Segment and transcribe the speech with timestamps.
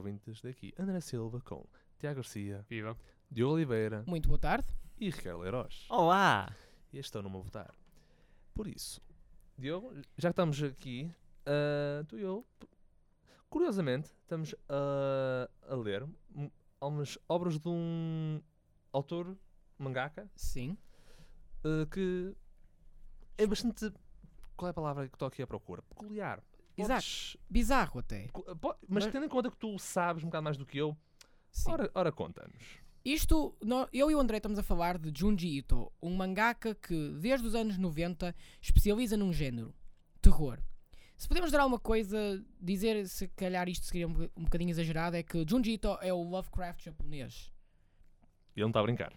[0.00, 1.64] Ouvintes daqui, André Silva com
[1.98, 2.96] Tiago Garcia, Viva.
[3.30, 4.66] Diogo Oliveira Muito boa tarde.
[4.98, 5.86] e Ricardo Leiroz.
[5.90, 6.52] Olá!
[6.92, 7.72] E estão numa votar.
[8.54, 9.00] Por isso,
[9.56, 11.14] Diogo, já que estamos aqui,
[11.46, 12.44] ah, tu e eu,
[13.48, 16.02] curiosamente, estamos a, a ler
[16.34, 18.40] um- algumas obras de um
[18.92, 19.36] autor
[19.78, 20.76] mangaka Sim.
[21.64, 22.34] ah, que
[23.38, 23.92] é bastante.
[24.56, 25.82] Qual é a palavra que estou aqui à procura?
[25.82, 26.42] Peculiar.
[26.76, 27.06] Exato.
[27.48, 28.28] Bizarro até.
[28.88, 30.96] mas Mas- tendo em conta que tu sabes um bocado mais do que eu,
[31.50, 31.70] Sim.
[31.72, 32.80] ora, ora conta-nos.
[33.04, 33.56] Isto,
[33.92, 37.54] eu e o André estamos a falar de Junji Ito, um mangaka que desde os
[37.54, 39.74] anos 90 especializa num género,
[40.20, 40.58] terror.
[41.16, 45.22] Se podemos dar alguma coisa, dizer se calhar isto seria um, um bocadinho exagerado, é
[45.22, 47.50] que Junji Ito é o Lovecraft japonês.
[48.54, 49.12] Ele não está a brincar.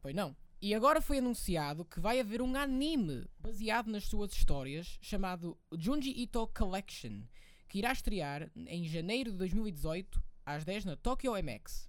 [0.00, 0.36] Pois não.
[0.60, 6.10] E agora foi anunciado que vai haver um anime baseado nas suas histórias chamado Junji
[6.10, 7.22] Ito Collection,
[7.68, 11.88] que irá estrear em janeiro de 2018 às 10 na Tokyo MX.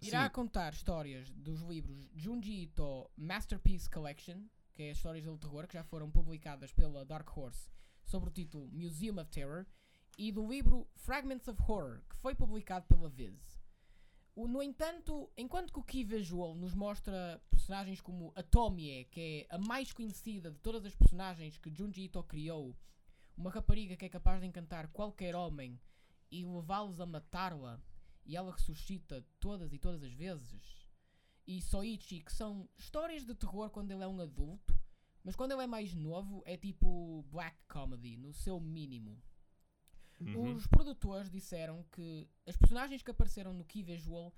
[0.00, 0.30] Irá Sim.
[0.32, 5.74] contar histórias dos livros Junji Ito Masterpiece Collection, que é as histórias de terror que
[5.74, 7.68] já foram publicadas pela Dark Horse
[8.04, 9.66] sob o título Museum of Terror,
[10.16, 13.63] e do livro Fragments of Horror, que foi publicado pela Viz.
[14.34, 19.46] O- no entanto, enquanto que o Key Visual nos mostra personagens como a Tomie, que
[19.48, 22.76] é a mais conhecida de todas as personagens que Junji Ito criou,
[23.36, 25.80] uma rapariga que é capaz de encantar qualquer homem
[26.30, 27.80] e levá-los a matá-la,
[28.26, 30.84] e ela ressuscita todas e todas as vezes.
[31.46, 34.76] E Soichi, que são histórias de terror quando ele é um adulto,
[35.22, 39.22] mas quando ele é mais novo é tipo black comedy, no seu mínimo.
[40.20, 40.54] Uhum.
[40.54, 44.32] Os produtores disseram que as personagens que apareceram no Key Visual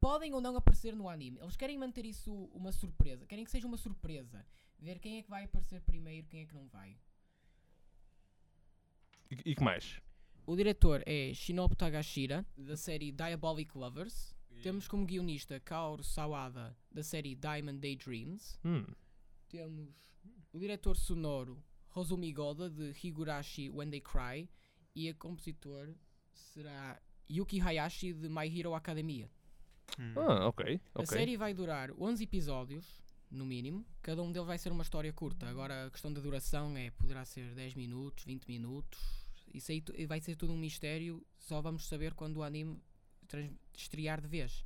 [0.00, 1.38] podem ou não aparecer no anime.
[1.38, 3.26] Eles querem manter isso uma surpresa.
[3.26, 4.44] Querem que seja uma surpresa.
[4.78, 6.96] Ver quem é que vai aparecer primeiro, quem é que não vai.
[9.30, 10.00] E, e que mais?
[10.44, 14.34] O diretor é Shinobu Tagashira, da série Diabolic Lovers.
[14.60, 18.58] Temos como guionista Kaoru Sawada, da série Diamond Daydreams.
[18.64, 18.84] Hum.
[19.48, 19.88] Temos
[20.52, 21.62] o diretor sonoro
[21.94, 24.48] Hozumi Goda, de Higurashi When They Cry.
[24.94, 25.94] E a compositor
[26.32, 29.30] será Yuki Hayashi, de My Hero Academia.
[30.16, 30.80] Ah, ok.
[30.94, 33.02] A série vai durar 11 episódios,
[33.32, 33.84] no mínimo.
[34.02, 35.46] Cada um deles vai ser uma história curta.
[35.48, 39.00] Agora a questão da duração é poderá ser 10 minutos, 20 minutos.
[39.52, 41.24] Isso aí vai ser tudo um mistério.
[41.38, 42.80] Só vamos saber quando o anime
[43.76, 44.64] estrear de vez.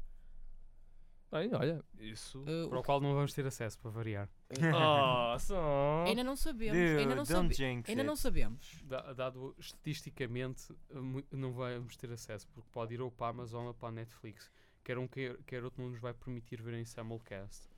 [1.38, 2.40] Bem, olha, isso.
[2.42, 4.28] Uh, Para o qual não vamos ter acesso, para variar.
[4.50, 6.04] oh, só.
[6.06, 6.76] ainda não sabemos.
[6.78, 8.06] Dude, ainda não, don't sabe- jinx ainda it.
[8.06, 8.82] não sabemos.
[8.84, 13.30] Da- Dado estatisticamente, eh, mu- não vamos ter acesso, porque pode ir ou para a
[13.30, 14.50] Amazon ou para a Netflix.
[14.84, 17.68] Quer um, quer, quer outro não nos vai permitir ver em simulcast.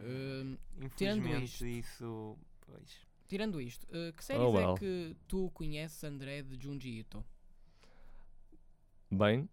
[0.00, 2.38] Hum, Infelizmente isto- isso.
[2.66, 3.06] Pois.
[3.28, 4.74] tirando isto, uh, que séries Oh, well.
[4.74, 7.24] é que tu conheces, André, de Junji Ito?
[9.10, 9.48] Bem,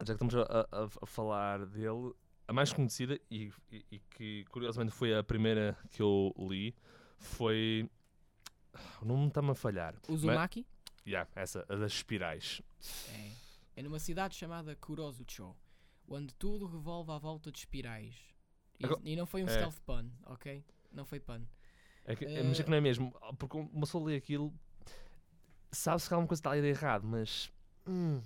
[0.00, 2.12] já que estamos a- a- a falar dele,
[2.48, 6.74] a mais conhecida e, e- e que curiosamente foi a primeira que eu li
[7.18, 7.88] foi.
[9.00, 9.94] O nome está-me a falhar.
[10.08, 10.66] Uzumaki?
[11.06, 12.60] Yeah, essa, a das espirais.
[13.14, 13.30] É.
[13.76, 15.54] É numa cidade chamada Kurozucho,
[16.08, 18.14] onde tudo revolve à volta de espirais.
[18.78, 19.50] E, Agora- e não foi um é.
[19.50, 20.64] stealth pun, ok?
[20.92, 21.42] Não foi pun.
[22.04, 23.12] É que, é, mas é que não é mesmo.
[23.38, 24.52] Porque uma pessoa lê aquilo,
[25.72, 27.50] sabe-se que alguma coisa está ali de errado, mas
[27.86, 28.20] hum,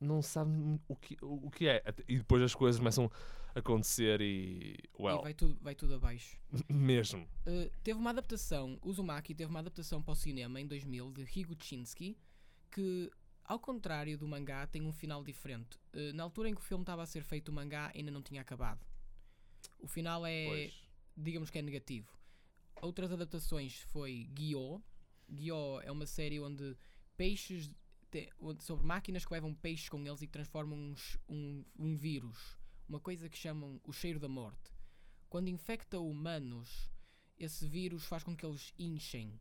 [0.00, 0.50] não sabe
[0.88, 1.82] o que, o, o que é.
[2.08, 3.10] E depois as coisas começam
[3.54, 4.76] acontecer e.
[4.98, 6.36] Well, E vai tudo, vai tudo abaixo.
[6.68, 7.22] mesmo.
[7.46, 12.16] Uh, teve uma adaptação, Uzumaki teve uma adaptação para o cinema em 2000 de Higuchinsky,
[12.70, 13.10] que,
[13.44, 15.76] ao contrário do mangá, tem um final diferente.
[15.94, 18.22] Uh, na altura em que o filme estava a ser feito, o mangá ainda não
[18.22, 18.84] tinha acabado.
[19.78, 20.74] O final é, Pois.
[21.16, 22.08] digamos que é negativo.
[22.82, 24.82] Outras adaptações foi Gyo.
[25.28, 26.76] Gyo é uma série onde
[27.16, 27.70] peixes
[28.60, 32.56] sobre máquinas que levam peixes com eles e que transformam uns- um, um vírus,
[32.88, 34.72] uma coisa que chamam o cheiro da morte.
[35.28, 36.90] Quando infecta humanos,
[37.38, 39.40] esse vírus faz com que eles inchem,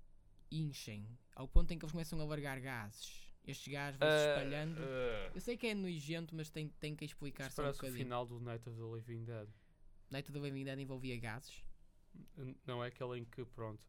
[0.52, 3.22] inchem, ao ponto em que eles começam a largar gases.
[3.46, 4.82] Estes gases vão se Ah, espalhando.
[4.82, 7.82] ah, Eu sei que é nojento, mas tem, tem que explicar só um parece o
[7.82, 8.04] bocadinho.
[8.06, 9.50] final do Night of the Living Dead.
[10.10, 11.64] Night of the Living Dead envolvia gases.
[12.66, 13.84] Não é aquele em que, pronto,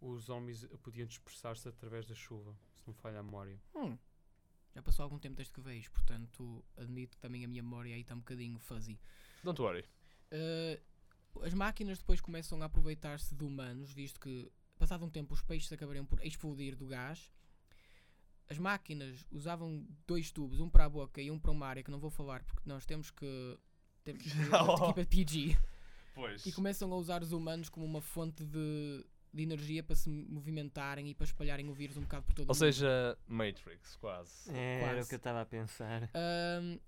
[0.00, 3.58] os zombies podiam dispersar-se através da chuva, se não falha a memória.
[3.74, 3.98] Hum.
[4.74, 8.00] Já passou algum tempo desde que vejo, portanto admito que também a minha memória aí
[8.00, 8.98] está um bocadinho fuzzy.
[9.44, 9.84] Don't worry.
[10.32, 10.80] Uh,
[11.42, 15.72] as máquinas depois começam a aproveitar-se de humanos, visto que, passado um tempo, os peixes
[15.72, 17.30] acabariam por explodir do gás.
[18.48, 21.90] As máquinas usavam dois tubos, um para a boca e um para uma área que
[21.90, 23.58] não vou falar porque nós temos que.
[24.04, 25.58] Temos que equipa PG.
[26.14, 26.44] Pois.
[26.44, 31.08] E começam a usar os humanos como uma fonte de, de energia para se movimentarem
[31.08, 32.58] e para espalharem o vírus um bocado por todo Ou o mundo.
[32.58, 34.50] seja, Matrix, quase.
[34.50, 35.08] É, Era o Quase.
[35.08, 36.10] que eu estava a pensar.
[36.14, 36.78] Ahm,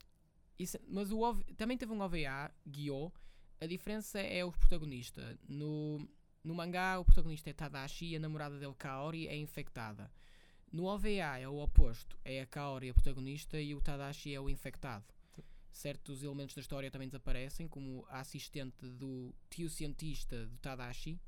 [0.59, 3.11] isso- mas o OV também teve um OVA, Guiô.
[3.61, 5.39] A diferença é o protagonista.
[5.49, 6.07] No,
[6.43, 10.11] no mangá, o protagonista é Tadashi e a namorada dele, Kaori, é infectada.
[10.71, 12.19] No OVA é o oposto.
[12.25, 15.05] É a Kaori a protagonista e o Tadashi é o infectado.
[15.73, 21.19] Certos elementos da história também desaparecem, como a assistente do tio cientista do Tadashi.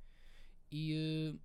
[0.71, 1.39] E eh,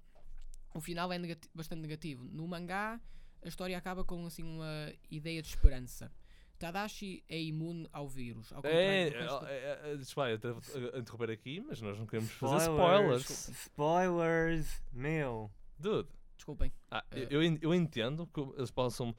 [0.74, 2.24] o final é negati- bastante negativo.
[2.32, 3.00] No mangá,
[3.44, 6.12] a história acaba com assim uma ideia de esperança.
[6.60, 8.52] Tadashi é imune ao vírus.
[8.54, 12.06] Ao É, resto- é, é, é, desculpa, eu devo, uh, interromper aqui, mas nós não
[12.06, 13.48] queremos fazer spoilers.
[13.50, 15.52] Spoilers, meu.
[15.80, 16.08] Dude,
[16.38, 16.72] Desculpem.
[16.92, 17.28] ah, Eh.
[17.32, 19.10] eu, eu entendo que eles possam,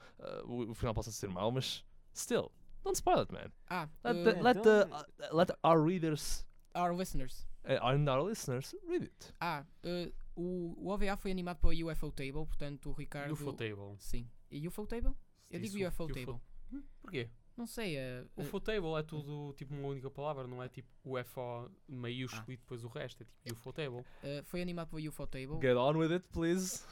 [0.47, 1.83] uh, o, final possa ser mau, mas
[2.15, 2.49] still,
[2.83, 3.51] don't spoil it, man.
[3.69, 4.87] Ah, Let, eh, the, let, the,
[5.29, 6.45] uh, let our readers
[6.75, 7.45] our listeners.
[7.65, 9.33] Uh, and our listeners read it.
[9.39, 13.33] Ah, eh, o, o OVA foi animado pela UFO Table, portanto o Ricardo.
[13.33, 13.95] UFO Table.
[13.99, 14.29] Sim.
[14.51, 15.13] E UFO Table?
[15.49, 16.39] Eu digo u- UFO Table.
[16.71, 17.29] Hum, Porquê?
[17.55, 17.95] Não sei.
[17.97, 22.51] eh, eh, UFO Table é tudo tipo uma única palavra, não é tipo UFO maiúsculo
[22.51, 24.03] e depois o resto, é tipo UFO Table.
[24.23, 25.59] eh, foi animado pela UFO Table.
[25.61, 26.83] Get on with it, please.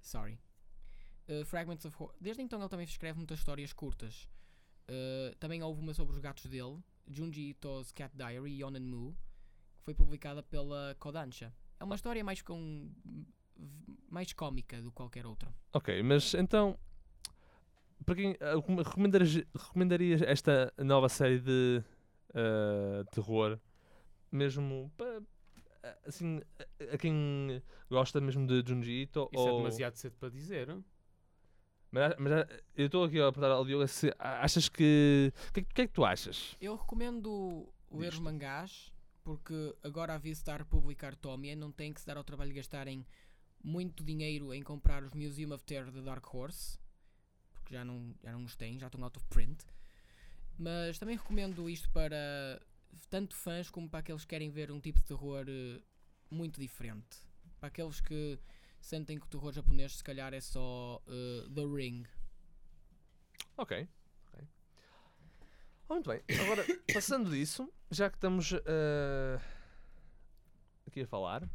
[0.00, 0.38] Sorry.
[1.28, 2.14] Uh, Fragments of Horror.
[2.20, 4.28] Desde então ele também escreve muitas histórias curtas.
[4.88, 9.16] Uh, também houve uma sobre os gatos dele, Junji Ito's Cat Diary, Yonen Mu,
[9.82, 11.52] que foi publicada pela Kodansha.
[11.78, 12.88] É uma história mais com
[14.08, 15.52] mais cómica do que qualquer outra.
[15.72, 16.78] Ok, mas então,
[18.04, 21.82] para quem recom- recomendarias, recomendarias esta nova série de
[22.30, 23.58] uh, terror,
[24.30, 25.20] mesmo para
[26.06, 29.28] assim, a, a quem gosta mesmo de Junji Ito?
[29.32, 29.58] Isso é ou...
[29.58, 30.68] demasiado cedo para dizer.
[31.90, 35.32] Mas, mas ah, eu estou aqui a perguntar ao Diogo se a- achas que.
[35.48, 36.56] O que, é que- é que tu achas?
[36.60, 38.92] Eu recomendo ler os mangás,
[39.22, 43.06] porque agora a visitar publicar Tomie não tem que se dar ao trabalho de gastarem
[43.62, 46.78] muito dinheiro em comprar os Museum of Terror da Dark Horse,
[47.52, 49.64] porque já não, já não os têm, já estão out of print.
[50.58, 52.60] Mas também recomendo isto para
[53.08, 55.80] tanto fãs como para aqueles que querem ver um tipo de terror eh,
[56.30, 57.18] muito diferente.
[57.58, 58.38] Para aqueles que
[58.80, 62.04] sentem que o terror japonês se calhar é só eh, The Ring.
[63.56, 63.88] Ok.
[65.92, 66.22] Ah, muito bem.
[66.40, 69.38] Agora, passando disso, já que estamos ah,
[70.86, 71.46] aqui a falar.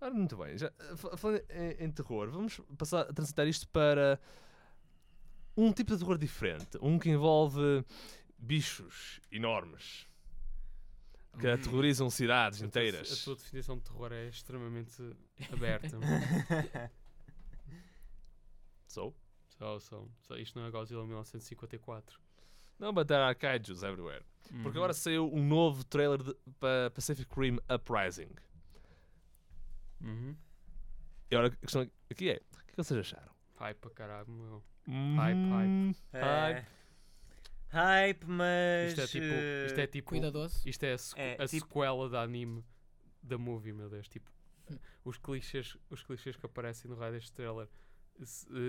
[0.00, 0.56] Ora, muito bem.
[0.56, 4.18] Já, ah, fa- falando em, em terror, vamos passar a transitar isto para
[5.54, 6.78] um tipo de terror diferente.
[6.80, 7.84] Um que envolve
[8.38, 10.06] bichos enormes
[11.38, 13.20] que aterrorizam cidades A tua- inteiras.
[13.20, 14.96] A tua definição de terror é extremamente
[15.52, 15.98] aberta.
[18.88, 19.14] So?
[19.58, 22.18] só, só, só, isto não é Godzilla 1954.
[22.80, 24.24] Não, but there are kaijus everywhere.
[24.48, 24.68] Porque Uhum.
[24.70, 26.18] agora saiu um novo trailer
[26.58, 28.30] para Pacific Rim Uprising.
[30.00, 30.34] Uhum.
[31.30, 33.32] E agora a questão aqui é: o que, é que vocês acharam?
[33.56, 34.64] Hype para caralho, meu.
[34.88, 36.64] Hum, É.
[37.68, 38.90] Hype, mas.
[38.92, 39.26] Isto é tipo.
[39.66, 40.08] Isto é tipo.
[40.08, 40.68] Cuidadoso.
[40.68, 42.64] Isto é a, sequ- É, a tipo- sequela da anime
[43.22, 44.08] da movie, meu Deus.
[44.08, 44.28] Tipo,
[45.04, 47.70] os clichês, os clichês que aparecem no raio deste trailer, eh,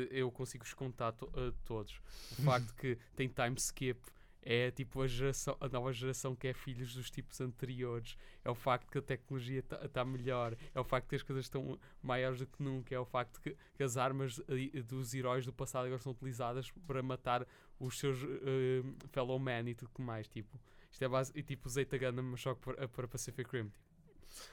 [0.09, 2.01] eu consigo escontar to a todos.
[2.37, 3.99] O facto que tem time skip
[4.43, 8.17] é tipo a, geração, a nova geração que é filhos dos tipos anteriores.
[8.43, 10.57] É o facto que a tecnologia está melhor.
[10.73, 12.93] É o facto que as coisas estão maiores do que nunca.
[12.95, 16.71] É o facto que, que as armas eh, dos heróis do passado agora são utilizadas
[16.87, 17.45] para matar
[17.79, 20.27] os seus eh, fellow men e tudo que mais.
[20.27, 20.59] Tipo,
[20.91, 23.71] isto é base, e tipo Zeta Gundam, mas só que para, para Pacific Rim.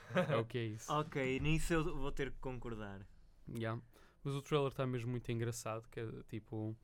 [0.09, 0.92] Tipo, é o que é isso.
[0.92, 3.00] Ok, nisso eu vou ter que concordar.
[3.49, 3.80] Yeah.
[4.28, 6.76] Mas o trailer está mesmo muito engraçado, que é tipo.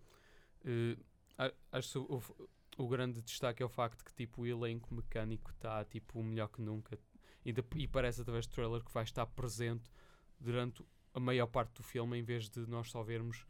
[1.39, 2.23] a- acho o,
[2.85, 6.61] o grande destaque é o facto que tipo, o elenco mecânico está tipo, melhor que
[6.63, 6.99] nunca.
[7.45, 9.91] E, de- e parece através do trailer que vai estar presente
[10.41, 13.47] durante a maior parte do filme, em vez de nós só vermos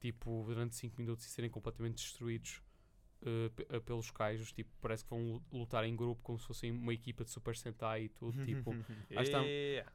[0.00, 2.62] tipo, durante 5 minutos e serem completamente destruídos
[3.22, 4.52] eh, pelos kaijus.
[4.52, 7.56] Tipo, parece que vão lu- lutar em grupo como se fossem uma equipa de Super
[7.56, 8.32] Sentai e tudo.
[8.64, 8.70] tipo,
[9.22, 9.42] está.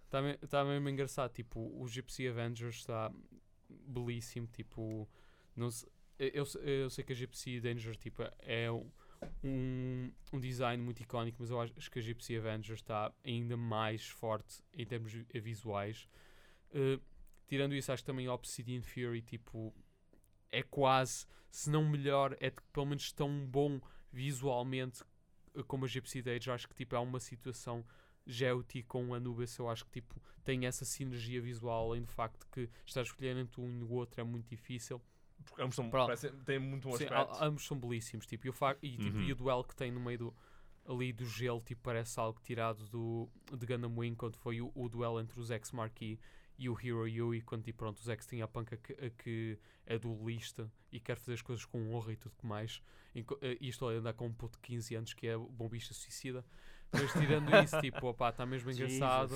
[0.03, 3.11] Está me- tá mesmo engraçado, tipo, o Gypsy Avengers está
[3.69, 5.07] belíssimo, tipo,
[5.55, 5.87] não se-
[6.19, 8.89] eu, eu se- eu sei que a Gypsy Danger, tipo, é um-
[9.43, 14.07] um, um design muito icónico, mas eu acho que a Gypsy Avenger está ainda mais
[14.07, 16.07] forte em termos vi- visuais.
[16.71, 17.01] Uh,
[17.47, 19.73] tirando isso, acho que também Obsidian Fury, tipo,
[20.57, 23.79] é quase, se não melhor, é de- pelo menos tão bom
[24.11, 25.03] visualmente
[25.53, 26.49] uh, como a Gypsy Age.
[26.51, 27.85] Acho que tipo, é uma situação
[28.25, 32.69] Geoti com Anubis, eu acho que tipo, tem essa sinergia visual, além do facto que
[32.85, 35.01] estar a escolher entre um e o outro é muito difícil.
[35.43, 37.33] Porque ambos são, parecem- têm muito bom Sim, aspecto.
[37.33, 39.23] a- ambos são belíssimos, tipo, e, o e, tipo, Uhum.
[39.23, 40.35] e o duelo que tem no meio do,
[40.87, 44.89] ali do gelo, tipo, parece algo tirado do, de Gundam Wing, quando foi o, o
[44.89, 46.19] duelo entre os X Marquee
[46.57, 49.59] e o Hero Yui, quando, tipo, pronto, os X tinha a panca que, a que
[49.85, 52.81] é duelista e quer fazer as coisas com honra e tudo que mais.
[53.13, 56.45] Enco- eh, Isto a andar com um puto de 15 anos que é bombista suicida.
[56.91, 59.35] Mas tirando isso, tipo, opá, está mesmo engraçado.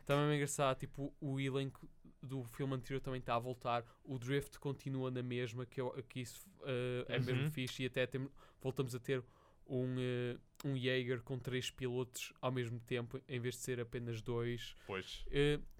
[0.00, 1.88] Está mesmo engraçado, tipo, o elenco
[2.22, 6.20] do filme anterior também está a voltar, o Drift continua na mesma, que, eu, que
[6.20, 7.50] isso eh, é mesmo Uhum.
[7.50, 8.28] fixe, e até tem-
[8.60, 9.22] voltamos a ter
[9.66, 14.22] um, eh, um Jaeger com três pilotos ao mesmo tempo, em vez de ser apenas
[14.22, 14.74] dois.
[14.86, 15.24] Pois.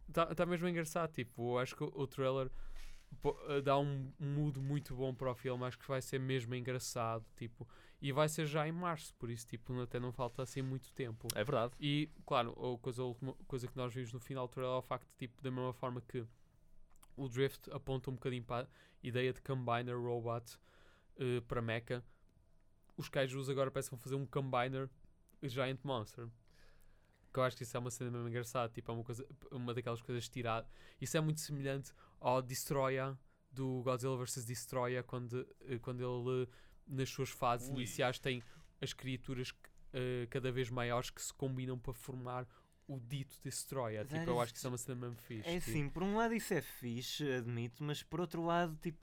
[0.08, 2.50] Está tá mesmo engraçado, tipo, eu acho que o, o trailer
[3.48, 7.24] eh, dá um, mood muito bom para o filme, acho que vai ser mesmo engraçado,
[7.36, 7.66] tipo,
[8.00, 11.26] e vai ser já em março, por isso, tipo, até não falta assim muito tempo.
[11.34, 11.72] É verdade.
[11.80, 14.78] E, claro, a coisa, a última coisa que nós vimos no final do trailer é
[14.78, 16.24] o facto tipo, da mesma forma que
[17.16, 18.68] o Drift aponta um bocadinho para a
[19.02, 20.58] ideia de Combiner Robot
[21.18, 22.04] eh, para Mecha,
[22.96, 24.88] os Kaijus agora parecem que vão fazer um Combiner
[25.42, 26.28] Giant Monster.
[27.32, 29.74] Que eu acho que isso é uma cena mesmo engraçada, tipo, é uma, coisa, uma
[29.74, 30.70] daquelas coisas tiradas.
[31.00, 33.18] Isso é muito semelhante ao Destroya
[33.52, 34.44] do Godzilla vs.
[34.44, 36.48] Destroya, quando, eh, quando ele, eh,
[36.86, 37.74] nas suas fases Ui.
[37.74, 38.42] iniciais, tem
[38.80, 39.52] as criaturas
[39.92, 42.46] eh, cada vez maiores que se combinam para formar
[42.86, 44.04] o dito Destroya.
[44.04, 45.48] Tipo, era eu acho que isso é uma cena mesmo fixe.
[45.48, 45.70] É tipo.
[45.70, 48.98] assim, por um lado isso é fixe, admito, mas por outro lado, tipo,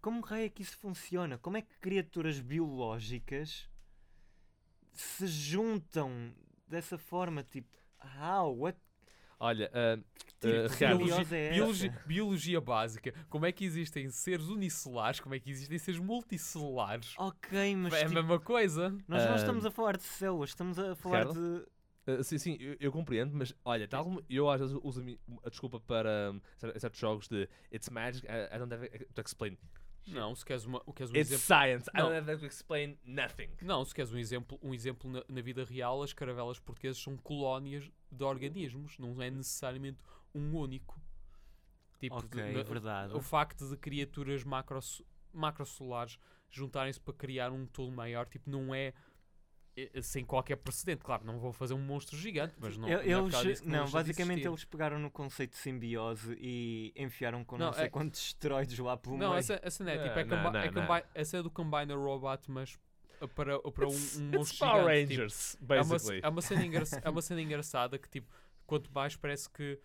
[0.00, 1.38] como raio é que isso funciona?
[1.38, 3.68] Como é que criaturas biológicas
[4.92, 6.34] se juntam
[6.66, 7.42] dessa forma?
[7.42, 7.76] Tipo,
[8.18, 8.56] how?
[8.56, 8.78] What?
[9.38, 9.98] Olha, ah,
[10.38, 11.50] que Ricardo, biologia é?
[11.54, 13.12] Biologia, biologia básica.
[13.28, 15.18] Como é que existem seres unicelares?
[15.20, 17.14] Como é que existem seres multicelulares?
[17.16, 18.90] Ok, mas é a tipo, mesma coisa.
[19.08, 21.34] nós não Ah, estamos a falar de células, estamos a falar Ricardo?
[21.34, 21.66] de.
[22.06, 25.46] Uh, sim, sim, eu, eu compreendo, mas olha, tal como eu às vezes uso a,
[25.46, 29.20] a desculpa para um, cer- certos jogos de It's magic, I, I don't have to
[29.20, 29.56] explain.
[30.06, 31.44] Não, se queres, uma, o queres um It's exemplo.
[31.46, 32.08] science, I Não.
[32.10, 33.48] don't have to explain nothing.
[33.62, 37.16] Não, se queres um exemplo, um exemplo na, na vida real, as caravelas portuguesas são
[37.16, 40.02] colónias de organismos, não é necessariamente
[40.34, 41.00] um único.
[42.00, 43.14] Tipo, Ok, de- verdade.
[43.14, 45.02] o facto de criaturas macros,
[45.32, 46.18] macrosolares
[46.50, 48.92] juntarem-se para criar um todo maior, tipo, não é
[50.02, 51.04] sem qualquer precedente.
[51.04, 53.68] Claro, não vão fazer um monstro gigante, mas não, não é eles, causa disso que
[53.68, 57.84] não, de basicamente eles pegaram no conceito de simbiose e enfiaram com não, Não, sei
[57.84, 59.38] é- quantos esteroides lá pelo Não, meio.
[59.38, 60.86] essa, essa não é, tipo, é, Não, combi- não, é não.
[60.86, 62.78] combi- essa é do Combiner Robot, mas
[63.34, 65.08] para, para um, It's, um monstro Power gigante.
[65.08, 66.20] tipo, Rangers, é, uma, basically.
[66.24, 68.28] é, uma cena engraça- é uma cena engraçada que, tipo,
[68.66, 69.78] quanto mais parece que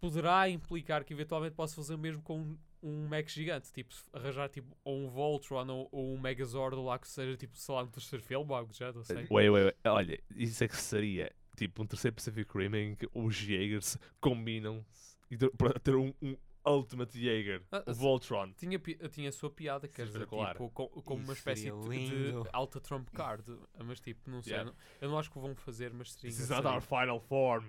[0.00, 4.76] poderá implicar que eventualmente possa fazer o mesmo com um, mech gigante, tipo, arranjar tipo,
[4.84, 7.90] ou um Voltron ou, ou um Megazord ou lá que seja, tipo, sei lá, no
[7.90, 9.16] terceiro filme, algo já, não sei.
[9.30, 9.76] Wait, wait, wait.
[9.84, 15.16] Olha, isso é que seria tipo um terceiro Pacific Rim em que os Jaegers combinam-se
[15.36, 18.52] ter- para ter um, um Ultimate Jaeger, Ah, o se- Voltron.
[18.52, 18.78] Tinha,
[19.10, 22.42] tinha a sua piada, quer dizer, tipo, com, com uma espécie de, lindo.
[22.42, 23.44] de alta trump card,
[23.84, 24.70] mas tipo, não sei, Yeah.
[24.70, 26.80] eu não- eu não acho que o vão fazer, mas seria This is not our
[26.82, 27.64] final form.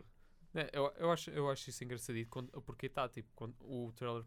[0.54, 4.24] É, eu, eu, acho, eu acho isso engraçadito quando, porque está tipo quando o trailer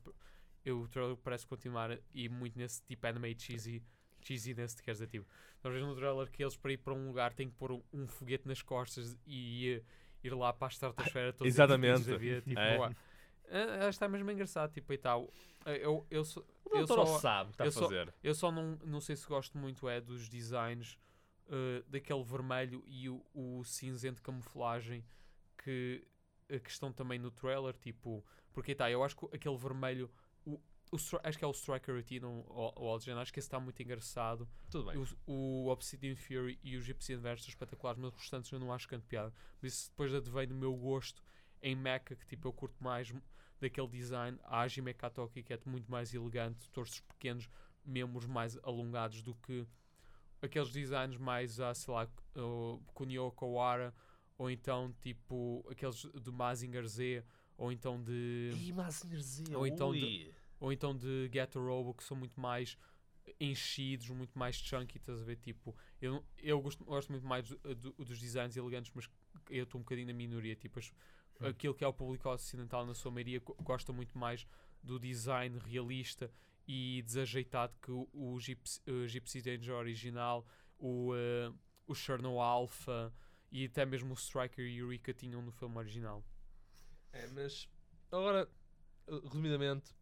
[0.65, 3.83] eu, o trailer parece continuar e muito nesse tipo anime cheesy
[4.21, 5.27] cheesiness quer dizer tipo
[5.63, 7.83] nós vemos no trailer que eles para ir para um lugar têm que pôr um,
[7.93, 9.85] um foguete nas costas e ir,
[10.23, 12.05] ir lá para a estratosfera todos Exatamente.
[12.05, 12.95] Da vida, tipo, É.
[13.85, 15.31] Ah, está mesmo engraçado tipo e tal
[15.67, 18.15] eu, eu, só, O eu só, sabe o que está eu a só- fazer.
[18.23, 20.99] eu só não, não sei se gosto muito é dos designs
[21.47, 25.05] uh, daquele vermelho e o, o cinzento de camuflagem
[25.63, 26.03] que,
[26.51, 30.11] uh, que estão também no trailer, tipo, porque tá, eu acho que aquele vermelho,
[30.93, 33.83] o, acho que é o Striker Retina ou o Algen, acho que esse está muito
[33.83, 34.47] engraçado.
[34.71, 34.99] Tudo bem.
[35.27, 38.73] O, o Obsidian Fury e o Gypsy Inverse são espetaculares, mas os restantes eu não
[38.73, 39.33] acho grande piada.
[39.59, 41.23] Por isso depois advém do meu gosto
[41.63, 43.13] em Mecha, que tipo eu curto mais
[43.61, 47.49] daquele design, a Hajime Katoki, que é muito mais elegante, torsos pequenos,
[47.85, 49.67] membros mais alongados do que
[50.43, 52.09] aqueles designs mais, ah, sei lá,
[52.93, 53.95] Kunio Kawara,
[54.37, 57.25] ou então tipo aqueles do Mazinger Z,
[57.57, 60.35] ou então de Ih, Mazinger Z, ou então de- ui.
[60.63, 62.79] Ou então de Get a Robo, que são muito mais
[63.41, 65.37] enchidos, muito mais chunky, estás a ver?
[65.37, 69.11] Tipo, eu, eu gosto, gosto muito mais do- do- dos designs elegantes, mas
[69.51, 70.55] eu estou um bocadinho na minoria.
[70.55, 70.93] Tipo, as-
[71.41, 71.49] Hum.
[71.49, 74.47] aquilo que é o público ocidental, na sua maioria, go- gosta muito mais
[74.83, 76.31] do design realista
[76.67, 80.47] e desajeitado que o, o Gypsy, o Gypsy Danger original,
[80.79, 81.53] o, eh,
[81.89, 83.13] o Cherno Alpha
[83.51, 86.25] e até mesmo o Striker e Eureka tinham no filme original.
[87.13, 87.69] É, mas
[88.13, 88.49] agora,
[89.09, 89.93] uh, resumidamente,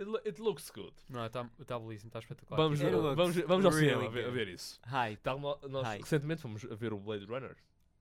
[0.00, 0.94] it, lo- it looks good.
[1.08, 2.56] Não, está tá belíssimo, está espetacular.
[2.56, 4.34] Vamos, It uh, vamos, vamos ao really cinema a ver, a good.
[4.38, 4.80] ver isso.
[4.86, 5.20] Hype.
[5.22, 6.02] Tal como nós Hype.
[6.02, 7.56] recentemente fomos a ver o Blade Runner.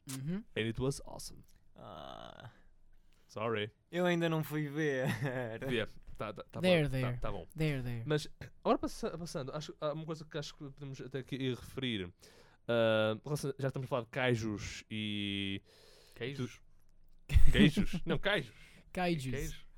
[0.10, 0.44] Uhum.
[0.58, 1.44] And it was awesome.
[1.76, 2.50] Ah,
[3.28, 3.72] Sorry.
[3.92, 5.06] eu ainda não fui ver.
[5.70, 7.14] Yeah, tá, tá, tá There, bom, there.
[7.14, 7.48] Tá, tá bom.
[7.58, 8.04] There, there.
[8.06, 8.28] Mas
[8.64, 12.12] agora passa- passando, acho, há uma coisa que acho que podemos até aqui referir.
[13.24, 15.62] Relaciona- já estamos a falar de kaijus e.
[16.16, 16.62] Queijos.
[17.52, 17.94] Queijos?
[18.06, 18.54] não, kaijus.
[18.92, 19.32] Kaijus.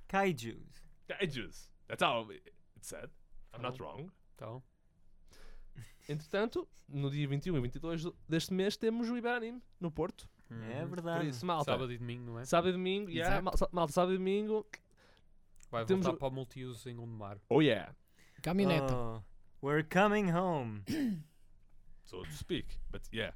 [0.08, 0.68] Queijos.
[1.08, 1.71] Kaijus.
[1.92, 3.10] That's how it said.
[3.54, 3.84] I'm not Oh.
[3.86, 4.12] wrong.
[4.36, 4.64] Então,
[6.10, 10.28] Entretanto, no dia 21 e 22 deste mês temos o Iberanime no Porto.
[10.50, 10.90] É uhum.
[10.90, 11.30] Por verdade.
[11.30, 11.72] isso, malta.
[11.72, 12.44] Sábado e domingo, não é?
[12.46, 13.44] Sábado e domingo, yeah, Exato.
[13.46, 14.66] mal- sa- malta, sábado e domingo.
[15.70, 17.38] Vai Temos voltar o- para o multiuso em Gondomar.
[17.48, 17.96] Oh yeah.
[18.42, 18.94] Caminhoneta.
[18.94, 19.22] Oh,
[19.64, 20.84] we're coming home.
[22.06, 22.68] So to speak.
[22.90, 23.34] But yeah.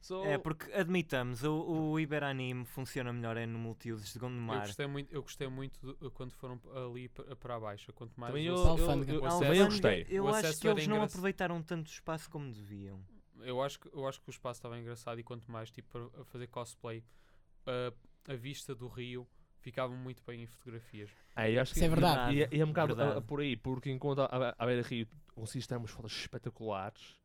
[0.00, 4.60] So, É porque, admitamos, o, o Iberanime funciona melhor é no multiusos de Eu Gondomar.
[4.66, 7.92] gostei muito, eu gostei muito de- quando foram ali pa- para a baixa.
[7.92, 10.06] Quanto mais também eu, eu, eu, eu gostei.
[10.08, 13.00] Eu acho que eles não engraç- aproveitaram tanto espaço como deviam.
[13.42, 16.20] eu acho que eu acho que o espaço estava engraçado e quanto mais tipo a-
[16.20, 17.04] a fazer cosplay
[17.66, 19.26] a, a vista do rio
[19.60, 21.10] ficava muito bem em fotografias.
[21.36, 22.36] É, eu acho que Isso é verdade.
[22.36, 23.18] E, é- e é um bocado Verdade.
[23.18, 27.16] ah, por aí, porque enquanto a, a Beira Rio conseguiste ter umas fotos espetaculares,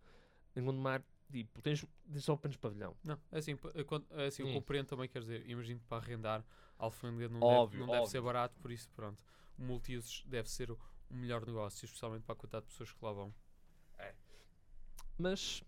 [0.56, 1.01] em Gondomar,
[1.34, 2.96] tipo, tens, tens só apenas pavilhão.
[3.04, 4.54] Não, é assim, é quando- é assim eu Hum.
[4.54, 6.46] compreendo também, quer dizer, imagino que para arrendar
[6.78, 9.22] alfândega não Óbvio, deve, não deve ser barato, por isso pronto.
[9.58, 13.12] O multiusos deve ser o, melhor negócio, especialmente para a quantidade de pessoas que lá
[13.13, 13.34] vão.
[15.18, 15.63] Mas,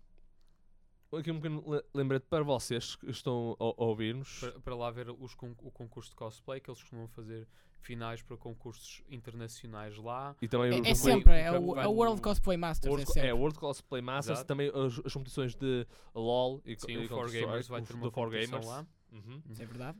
[1.12, 4.40] aqui um pequeno le- lembrete para vocês que estão a, a ouvir-nos.
[4.40, 7.46] Para, para lá ver os con- o concurso de cosplay, que eles costumam fazer
[7.80, 10.34] finais para concursos internacionais lá.
[10.42, 12.90] E também É, é sempre, é o, é o World Cosplay Masters.
[12.90, 13.28] World, é sempre.
[13.28, 14.48] é, World Cosplay Masters, Exato.
[14.48, 17.84] também as, as competições de LOL e, Sim, e o 4 Counter-Strike, Gamers vai o-
[17.84, 18.66] ter do uma 4 competição Gamers.
[18.76, 18.86] lá.
[19.12, 19.42] Uhum.
[19.48, 19.98] Isso é verdade.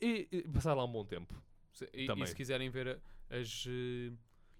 [0.00, 1.34] E, e passar lá um bom tempo.
[1.72, 2.24] Se- E, Também.
[2.24, 4.12] e se quiserem ver as eh,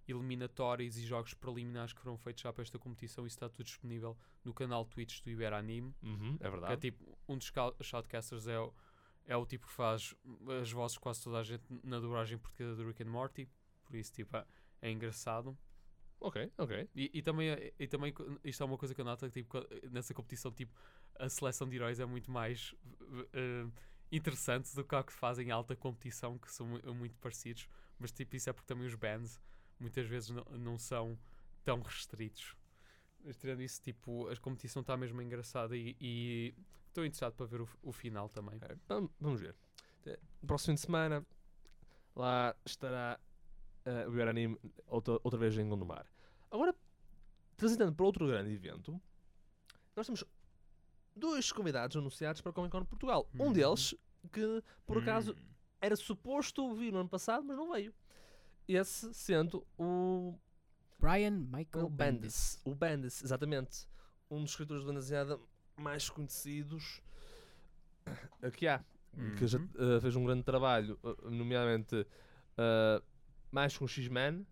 [0.09, 4.17] eliminatórias e jogos preliminares que foram feitos já para esta competição, isso está tudo disponível
[4.45, 5.95] no canal Twitch do Iberanime.
[6.03, 6.81] Uhum, é é verdade.
[6.81, 8.73] tipo, um dos shoutcasters é o,
[9.27, 10.15] é o tipo que faz
[10.61, 13.49] as vozes de quase toda a gente na dobragem portuguesa do Rick and Morty.
[13.85, 14.45] Por isso, tipo, é,
[14.81, 15.57] é engraçado.
[16.21, 16.89] Ok, ok.
[16.95, 19.59] E, e também, é- e também isto é uma coisa que eu noto, que, tipo,
[19.91, 20.73] nessa competição, tipo,
[21.19, 22.75] a seleção de heróis é muito mais
[23.33, 23.67] eh,
[24.11, 27.69] interessante do que a que fazem em alta competição, que são mu- muito parecidos.
[27.99, 29.41] Mas, tipo, isso é porque também os bands
[29.83, 31.19] muitas vezes não, não são
[31.65, 32.55] tão restritos.
[33.25, 36.55] Mas, tirando isso, tipo, a competição está mesmo engraçada e
[36.89, 38.59] estou interessado para ver o, o final também.
[38.63, 39.55] É, vam- vamos ver.
[40.07, 41.27] Eh, No próximo fim de semana,
[42.17, 43.19] lá estará
[43.85, 46.07] eh, o Iberanime outra, outra vez em Gondomar.
[46.51, 46.75] Agora,
[47.57, 49.01] transitando para outro grande evento,
[49.95, 50.25] nós temos
[51.15, 53.29] dois convidados anunciados para a Comic Con Portugal.
[53.39, 53.53] Um Uhum.
[53.53, 53.95] deles,
[54.33, 55.45] que por acaso Hum.
[55.81, 57.95] era suposto vir no ano passado, mas não veio.
[58.69, 60.39] Esse sendo o
[60.99, 62.21] Brian Michael o Bendis.
[62.21, 62.61] Bendis.
[62.65, 63.87] O Bendis, exatamente.
[64.31, 65.39] Um dos escritores de banda desenhada
[65.77, 67.03] mais conhecidos
[68.55, 68.85] que há.
[69.37, 69.69] Que já Uhum.
[69.97, 72.07] eh, fez um grande trabalho, eh, nomeadamente
[72.57, 73.03] eh,
[73.51, 74.47] mais com X-Men.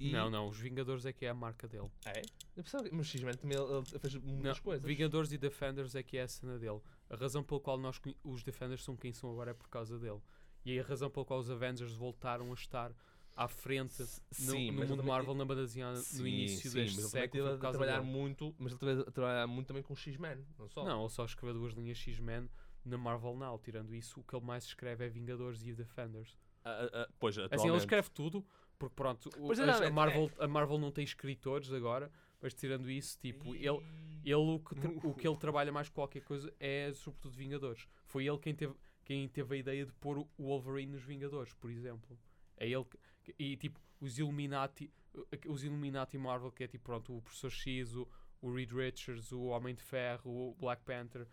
[0.00, 1.88] e- Não, não, os Vingadores é que é a marca dele.
[2.04, 2.20] É?
[2.56, 4.84] Eu pensava que mas X-Men também ele, fez muitas Não, coisas.
[4.84, 6.80] Vingadores e Defenders é que é a cena dele.
[7.08, 10.20] A razão pela qual nós, os Defenders são quem são agora é por causa dele.
[10.64, 12.92] E a razão pela qual os Avengers voltaram a estar
[13.36, 17.04] à frente no, Sim, no mundo Marvel na banda desenhada no início sim, deste mas
[17.04, 20.44] ele século foi a trabalhar muito, mas ele teve a trabalhar muito também com X-Men,
[20.58, 20.84] não só.
[20.84, 22.48] Não, ele só escreveu duas linhas X-Men
[22.84, 23.58] na Marvel Now.
[23.58, 26.36] Tirando isso, o que ele mais escreve é Vingadores e Defenders.
[26.64, 27.80] Ah, ah, pois, Assim, ele atualmente.
[27.80, 28.46] escreve tudo,
[28.78, 32.88] porque pronto, o- é, a, é- Marvel, a Marvel não tem escritores agora, mas tirando
[32.90, 33.80] isso, tipo, ele,
[34.24, 34.74] ele o, que
[35.08, 37.86] o que ele trabalha mais que qualquer coisa é sobretudo Vingadores.
[38.06, 41.68] Foi ele quem teve, quem teve a ideia de pôr o Wolverine nos Vingadores, por
[41.70, 42.16] exemplo.
[42.56, 42.98] É ele que-
[43.38, 47.94] e tipo, os Illuminati, uh, os Illuminati Marvel, que é tipo, pronto, o Professor X,
[47.94, 48.08] o,
[48.40, 51.26] o Reed Richards, o Homem de Ferro, o Black Panther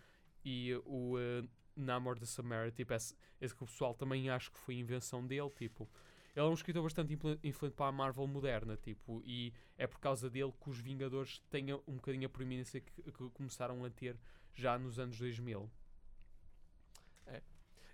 [0.43, 4.51] e uh, o uh, Namor de Samara, tipo, esse, esse que o pessoal também acho
[4.51, 5.89] que foi invenção dele, tipo.
[6.33, 9.99] Ele é um escritor bastante influ- influente para a Marvel moderna, tipo, e é por
[9.99, 14.17] causa dele que os Vingadores têm um bocadinho a proeminência que, que começaram a ter
[14.53, 15.69] já nos anos 2000.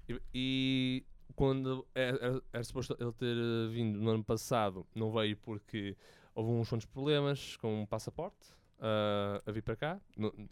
[0.08, 5.12] E, e quando era, era- era suposto ele ter eh, vindo no ano passado, não
[5.12, 5.96] veio porque
[6.34, 10.00] houve uns quantos problemas com o passaporte ah, a vir para cá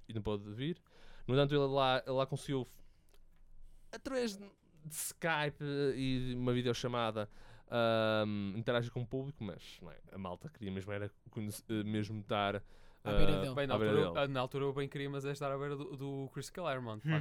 [0.07, 0.81] e não pôde vir.
[1.27, 2.67] No entanto, ele lá, ele lá conseguiu,
[3.91, 4.45] através de
[4.89, 7.29] Skype eh, e uma videochamada,
[7.69, 11.09] ahm, interagir com o público, mas é, a malta queria mesmo, era
[11.85, 12.61] mesmo estar
[13.05, 13.55] À beira ah, dele.
[13.55, 14.25] Bem, na à beira altura, dele.
[14.25, 17.01] ah, na altura eu bem queria, mas é estar à beira do, do Chris Claremont.
[17.07, 17.11] é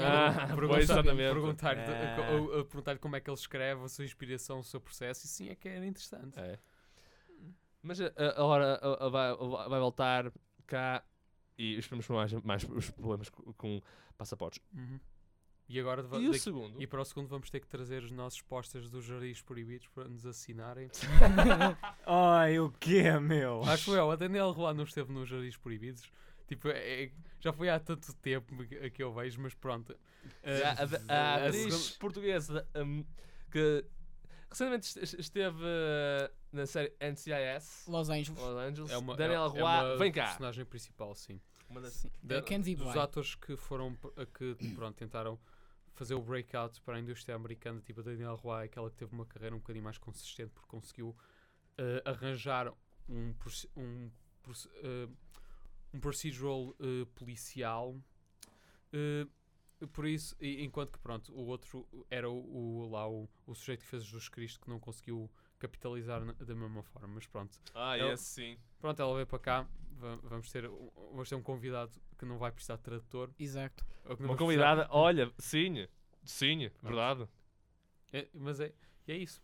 [0.00, 1.04] Ah, perguntar-.
[1.04, 2.16] Perguntar-lhe Ah.
[2.16, 5.28] co- o- perguntar-lhe como é que ele escreve, a sua inspiração, o seu processo, e
[5.28, 6.38] sim é que era interessante.
[6.38, 6.58] É.
[7.82, 9.36] Mas ah, ah, agora ah, ah, vai,
[9.68, 10.32] vai voltar
[10.66, 11.04] cá
[11.58, 13.80] e esperamos que não haja mais os problemas co- com
[14.18, 14.60] passaportes.
[14.74, 14.98] Uhum.
[15.68, 16.80] E agora E daqui- segundo?
[16.80, 20.08] e para o segundo vamos ter que trazer os nossos posters dos jardins proibidos para
[20.08, 20.88] nos assinarem.
[22.06, 23.62] Ai, o quê, meu?
[23.64, 26.02] Acho eu, a Daniel Roy não esteve nos jardins proibidos.
[26.46, 29.96] Tipo, é- é- já foi há tanto tempo que que eu vejo, mas pronto.
[30.44, 33.04] Ah, a, a a atriz segunda- portuguesa um,
[33.50, 33.84] que
[34.48, 38.40] recentemente est- esteve uh, na série NCIS Los Angeles.
[38.40, 38.90] Los Angeles.
[38.92, 40.26] é uma, Daniel é, Roy, é uma vem cá.
[40.26, 41.40] personagem principal, sim.
[41.68, 42.10] Uma das- Sim.
[42.22, 43.96] Da- É dos atores que foram
[44.38, 45.36] que pronto, tentaram
[45.96, 49.26] fazer o breakout para a indústria americana, tipo a Daniel Roy, aquela que teve uma
[49.26, 51.16] carreira um bocadinho mais consistente porque conseguiu
[51.78, 52.72] eh, arranjar
[53.08, 53.34] um,
[53.76, 54.10] um,
[54.82, 55.08] eh,
[55.94, 57.96] um procedural eh, policial.
[59.92, 62.34] por isso, e- enquanto que pronto, o outro era o,
[62.84, 66.54] o- lá o, o sujeito que fez Jesus Cristo que não conseguiu capitalizar na- da
[66.54, 67.58] mesma forma, mas pronto.
[67.74, 68.58] Ah, esse sim.
[68.78, 69.68] Pronto, ela veio para cá.
[69.92, 73.30] va- Vamos ter, vamos ter um convidado que não vai precisar de tradutor.
[73.38, 73.84] Exato.
[74.04, 75.86] ou que não Uma vai precisar- convidada, olha, sim,
[76.24, 77.28] sim, verdade.
[78.12, 78.72] É, mas é,
[79.06, 79.42] e é isso.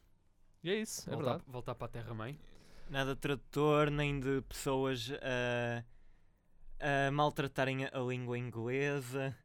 [0.63, 1.51] E é isso, é voltar, verdade.
[1.53, 2.39] voltar para a Terra-mãe.
[2.89, 5.85] Nada de tradutor, nem de pessoas a,
[7.09, 9.37] a maltratarem a, língua inglesa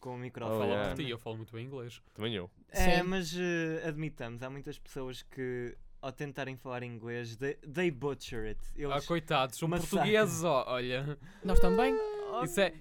[0.00, 0.56] com o microfone.
[0.56, 0.94] Oh, Fala yeah.
[0.94, 2.02] por ti, eu falo muito bem inglês.
[2.14, 2.50] Também eu.
[2.68, 3.02] É, Sim.
[3.04, 8.60] mas eh, admitamos, há muitas pessoas que ao tentarem falar inglês, they, they butcher it.
[8.70, 9.98] Ah, Eles, coitados, são massacram.
[10.00, 11.18] portugueses, ó, olha.
[11.42, 11.94] Nós também.
[12.32, 12.74] Oh, Isso é,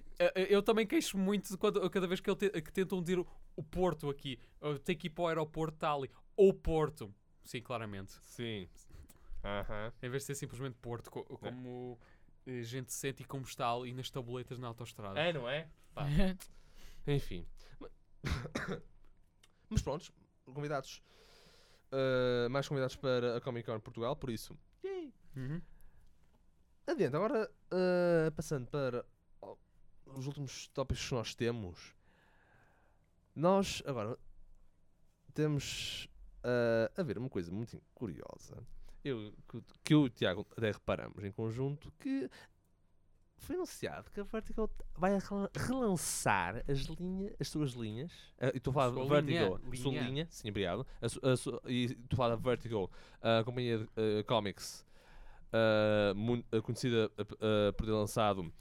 [0.50, 3.20] eu também queixo muito quando, cada vez que, ele te- que tentam dizer
[3.56, 4.40] o, Porto aqui.
[4.62, 6.12] Eu tenho que ir para o aeroporto tal ali.
[6.36, 7.14] Ou Porto.
[7.44, 8.14] Sim, claramente.
[8.24, 8.68] Sim.
[9.44, 9.94] Aham.
[10.02, 12.00] Em vez de ser simplesmente Porto, co- como
[12.48, 15.20] eh, gente sente e como está ali nas tabuletas na autostrada.
[15.20, 15.70] É, não é?
[15.94, 16.06] Pá.
[17.08, 17.46] Enfim.
[17.80, 17.90] Ma-
[19.70, 20.12] Mas prontos,
[20.46, 21.02] convidados.
[21.92, 24.58] uh, mais convidados para a Comic Con Portugal, por isso.
[25.36, 25.62] Uhum.
[26.88, 29.06] Adiante, agora uh, passando para
[30.20, 31.94] os últimos tópicos que nós temos.
[33.36, 34.18] Nós agora
[35.34, 36.08] temos
[36.44, 38.58] uh, a ver uma coisa muito curiosa.
[39.04, 42.30] Eu, que, que eu e o Tiago até reparamos em conjunto que
[43.38, 48.12] foi anunciado que a Vertigo vai rela- relançar as, linhas, as suas linhas.
[48.40, 50.04] Ah, e estou a falar de Sua linha, Vertigo, a sua linha.
[50.04, 50.88] linha, sim, obrigado.
[51.02, 52.90] A a e estou a falar da Vertigo,
[53.22, 54.84] a companhia de eh, comics
[55.54, 56.14] ah,
[56.64, 57.10] conhecida
[57.78, 58.52] por ter lançado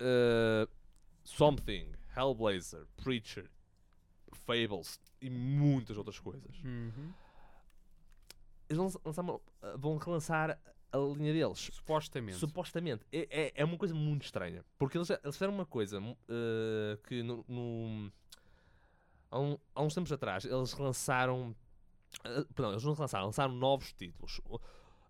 [0.00, 0.68] ah,
[1.24, 3.50] Something, Hellblazer, Preacher,
[4.32, 6.56] Fables e muitas outras coisas.
[6.64, 7.12] Uhum.
[8.68, 10.58] Eles lançaram- ah, vão relançar
[10.92, 11.70] a linha deles.
[11.72, 12.38] Supostamente.
[12.38, 13.04] Supostamente.
[13.12, 14.64] É, é, é uma coisa muito estranha.
[14.78, 18.12] Porque eles, eles fizeram uma coisa eh, que no, no-
[19.30, 21.54] há, um- há uns tempos atrás eles lançaram.
[22.24, 24.40] eh, perdão, eles não lançaram, lançaram novos títulos.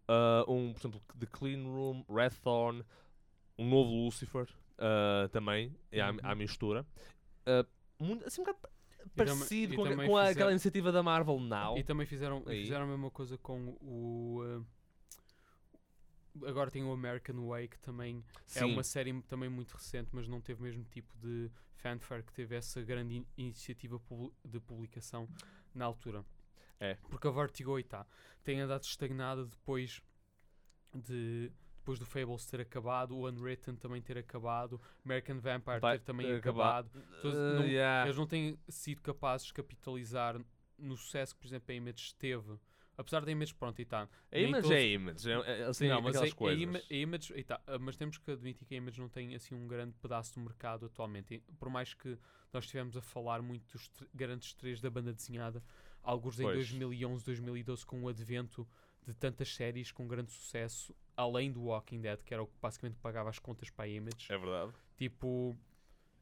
[0.09, 2.85] Ah, um, por exemplo, The Clean Room, Red Thorn,
[3.59, 4.49] um novo Lucifer
[4.81, 6.37] eh, também, é à, à Uhum.
[6.37, 6.85] mistura.
[7.47, 7.65] Ah,
[7.99, 8.69] muito, assim um bocado
[9.15, 11.77] parecido com, com fizeram- aquela iniciativa da Marvel Now.
[11.79, 12.63] E também fizeram, Aí.
[12.63, 14.43] fizeram a mesma coisa com o.
[14.43, 14.67] uh,
[16.47, 18.73] agora tem o American Way, que também é Sim.
[18.73, 22.55] uma série também muito recente, mas não teve o mesmo tipo de fanfare que teve
[22.55, 24.01] essa grande in- iniciativa
[24.45, 25.29] de publicação
[25.75, 26.25] na altura.
[26.79, 26.95] É.
[27.11, 28.07] Porque a Vertigo aí tá,
[28.43, 30.01] tem andado estagnada depois
[30.95, 31.51] de.
[31.91, 36.33] Depois do Fables ter acabado, o Unwritten também ter acabado, American Vampire Vai- ter também
[36.37, 36.89] acabado.
[37.21, 38.07] Todos- Ah, não- yeah.
[38.07, 40.41] Eles não têm sido capazes de capitalizar
[40.79, 42.57] no sucesso que, por exemplo, a Image teve.
[42.97, 44.09] Apesar da Image, pronto, e tá.
[44.31, 45.31] A image todos- é image.
[45.31, 46.63] É, é, assim, não, mas a, aquelas a coisas.
[46.63, 49.35] ima- a Image, e tá, ah, mas temos que admitir que a Image não tem
[49.35, 51.35] assim um grande pedaço do mercado atualmente.
[51.35, 52.17] E por mais que
[52.53, 55.61] nós estivemos a falar muito dos grandes três da banda desenhada,
[56.03, 56.57] alguns em Pois.
[56.57, 58.69] 2011, 2012, com o advento
[59.07, 62.97] de tantas séries com grande sucesso, além do Walking Dead, que era o que basicamente
[62.99, 64.33] pagava as contas para a Image.
[64.33, 64.73] É verdade.
[64.97, 65.57] Tipo,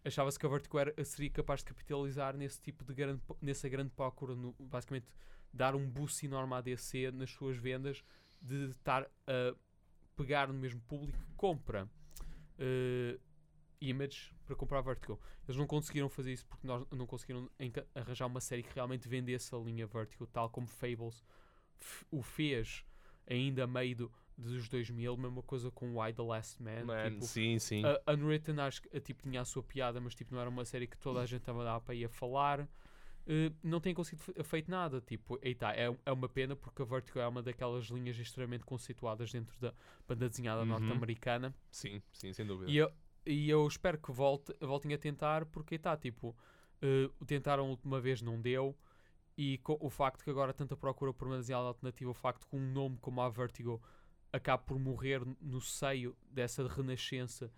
[0.04, 3.90] achava-se que a Vertigo era, seria capaz de capitalizar nesse tipo de grande, nessa grande
[3.90, 5.06] procura, no- basicamente
[5.52, 8.04] dar um boost enorme à DC nas suas vendas,
[8.40, 9.54] de estar a
[10.16, 11.88] pegar no mesmo público que compra
[12.58, 13.18] eh,
[13.80, 15.20] Image para comprar a Vertigo.
[15.46, 17.48] Eles não conseguiram fazer isso porque nós não conseguiram
[17.94, 21.24] arranjar uma série que realmente vendesse a linha Vertigo, tal como Fables
[22.10, 22.84] o fez
[23.28, 26.84] ainda meio do- dos 2000, mesma coisa com Why the Last Man.
[26.84, 27.82] Man, tipo, sim, sim.
[27.84, 30.64] a Unwritten acho que uh, tipo, tinha a sua piada, mas tipo, não era uma
[30.64, 32.68] série que toda a gente estava para ir a falar.
[33.26, 35.00] eh, não têm conseguido fe- feito nada.
[35.00, 39.30] Tipo, tá, é, é uma pena porque a Vertigo é uma daquelas linhas extremamente conceituadas
[39.32, 39.74] dentro da
[40.06, 40.66] banda desenhada Uhum.
[40.68, 41.54] norte-americana.
[41.70, 42.70] Sim, sim, sem dúvida.
[42.70, 42.90] E eu,
[43.26, 46.34] e eu espero que volte, voltem a tentar, porque está, tipo,
[46.80, 48.74] eh, tentaram a última vez, não deu.
[49.36, 52.72] E o facto que agora tanta procura por uma desenhada alternativa, o facto que um
[52.72, 53.80] nome como a Vertigo
[54.32, 57.52] acabe por morrer no seio dessa renascença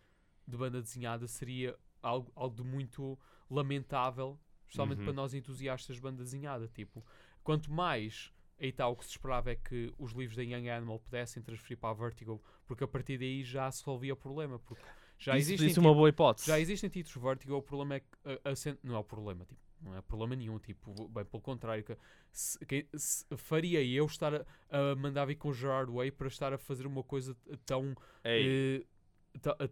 [0.46, 3.18] de banda desenhada seria algo, algo de muito
[3.50, 5.04] lamentável, especialmente Uhum.
[5.04, 6.68] para nós entusiastas de banda desenhada.
[6.68, 7.04] Tipo,
[7.42, 10.98] quanto mais aí está o que se esperava é que os livros da Young Animal
[11.00, 14.58] pudessem transferir para a Vertigo, porque a partir daí já se resolvia o problema.
[14.58, 14.82] Porque
[15.18, 16.46] já isso, existem, isso é uma boa hipótese.
[16.46, 19.60] já existem títulos Vertigo, o problema é que a- a não é o problema, tipo,
[19.80, 21.96] não é problema nenhum, tipo, bem pelo contrário, que
[22.30, 26.28] se- que- se- faria eu estar a, a mandar vir com o Gerard Way para
[26.28, 27.94] estar a fazer uma coisa tão
[28.42, 28.84] eh,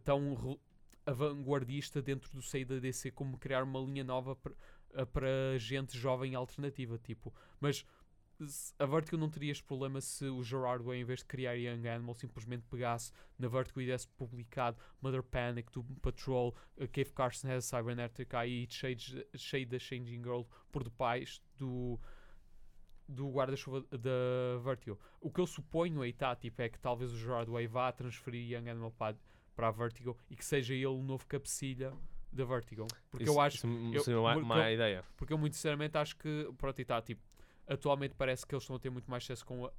[0.05, 0.59] tão
[1.07, 4.53] vanguardista dentro do seio da DC como criar uma linha nova para,
[5.29, 7.85] eh, gente jovem alternativa, tipo, mas
[8.79, 11.89] a Vertigo não teria este problema se o Gerard Way, em vez de criar Young
[11.89, 17.49] Animal, simplesmente pegasse na Vertigo e desse publicado Mother Panic, Doom Patrol, uh, Cave Carson
[17.51, 21.99] has Cybernetica e Shade, Shade da Changing Girl por depois do
[23.09, 24.99] do guarda-chuva da Vertigo.
[25.19, 28.53] O que eu suponho aí tá, tipo, é que talvez o Gerard Way vá transferir
[28.53, 29.17] Young Animal para,
[29.57, 31.93] para a Vertigo e que seja ele o novo cabecilha
[32.31, 32.87] da Vertigo.
[33.11, 35.03] Porque isso, eu acho, isso é eu- seria uma, porque uma ideia.
[35.17, 37.23] porque eu muito sinceramente acho que, pronto, e tá, tipo,
[37.69, 39.73] atualmente parece que eles estão a ter muito mais sucesso com a,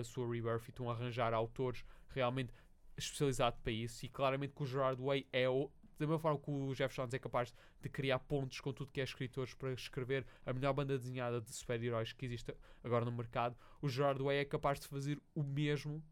[0.00, 2.52] a sua Rebirth e estão a arranjar autores realmente
[2.96, 6.50] especializados para isso e claramente que o Gerard Way é o da mesma forma que
[6.50, 10.24] o Jeff Johns é capaz de criar pontos com tudo que é escritores para escrever
[10.46, 14.44] a melhor banda desenhada de super-heróis que existe agora no mercado, o Gerard Way é
[14.44, 16.02] capaz de fazer o mesmo,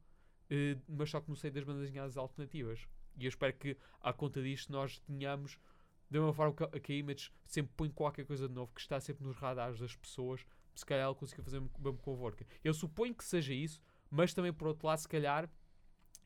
[0.50, 2.86] eh, mas só que no seio das bandas desenhadas alternativas.
[3.16, 5.58] E eu espero que, à conta disto, nós tenhamos,
[6.10, 8.80] da mesma forma que a, que a Image sempre põe qualquer coisa de novo, que
[8.80, 10.44] está sempre nos radares das pessoas,
[10.76, 12.46] se calhar ela consiga fazer o mesmo com a Vorka.
[12.62, 15.50] Eu suponho que seja isso, mas também, por outro lado, se calhar,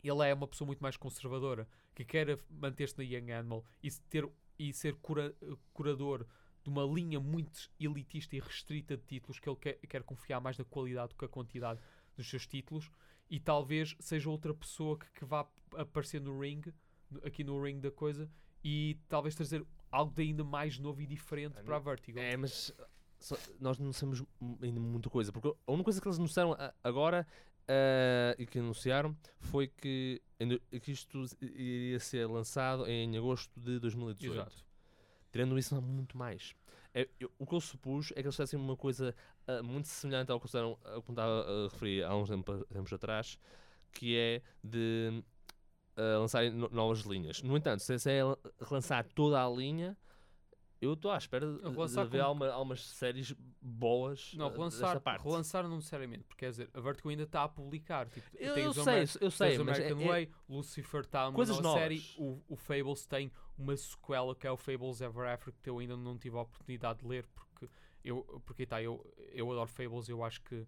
[0.03, 4.29] ele é uma pessoa muito mais conservadora, que quer manter-se na Young Animal e, ter,
[4.59, 5.35] e ser cura-
[5.73, 6.27] curador
[6.63, 10.59] de uma linha muito elitista e restrita de títulos, que ele quer, quer confiar mais
[10.59, 11.81] na qualidade do que a quantidade
[12.17, 12.91] dos seus títulos,
[13.31, 16.61] e talvez seja outra pessoa que, que vá aparecer no ring,
[17.25, 18.31] aqui no ring da coisa,
[18.63, 22.19] e talvez trazer algo de ainda mais novo e diferente Ah, para a Vertigo.
[22.19, 22.73] É, mas
[23.21, 24.25] só- nós não sabemos
[24.63, 25.31] ainda muita coisa.
[25.33, 27.27] Porque a única coisa que eles anunciaram agora
[27.69, 30.21] eh, e que anunciaram foi que,
[30.83, 34.35] que isto iria ser lançado em agosto de 2018.
[34.41, 34.65] Exato.
[35.31, 36.55] Tirando isso, não há muito mais.
[36.93, 39.15] É, eu- o que eu supus é que eles fizessem uma coisa
[39.47, 40.79] ah, muito semelhante ao que eu
[41.09, 43.39] estava a referir há uns tempo- tempos atrás,
[43.93, 45.23] que é de
[45.97, 47.43] ah, lançarem no- novas linhas.
[47.43, 49.97] No entanto, se é la- relançar toda a linha,
[50.81, 55.23] eu estou à espera de, ver como- alguma, algumas séries boas Não, relançar, dessa parte.
[55.23, 58.09] relançar não necessariamente, porque quer dizer, a Vertigo ainda está a publicar.
[58.09, 61.37] Tipo, Eu, tem eu sei, eu sei, mas é, American é- Way, Lucifer está uma
[61.37, 61.83] Coisas nova novas.
[61.83, 65.79] série, o, o Fables tem uma sequela que é o Fables Ever After que eu
[65.79, 67.69] ainda não tive a oportunidade de ler porque
[68.03, 70.67] eu, porque tá, eu, eu adoro Fables, eu acho que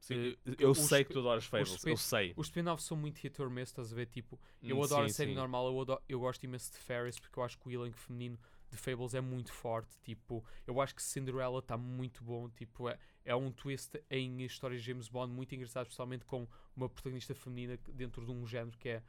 [0.00, 0.14] sim,
[0.44, 2.32] eh, eu os sei que tu adoras Fables, eu sei.
[2.36, 4.06] os spin-offs são muito hit or miss, estás a ver?
[4.06, 5.36] Tipo, eu Hum, adoro sim, a série sim.
[5.36, 8.36] normal, eu, adoro- eu gosto imenso de Ferris porque eu acho que o healing feminino
[8.74, 9.98] de Fables é muito forte.
[10.02, 12.48] Tipo, eu acho que Cinderella está muito bom.
[12.50, 16.88] Tipo, é, é um twist em histórias de James Bond muito engraçado, especialmente com uma
[16.88, 19.02] protagonista feminina dentro de um género que é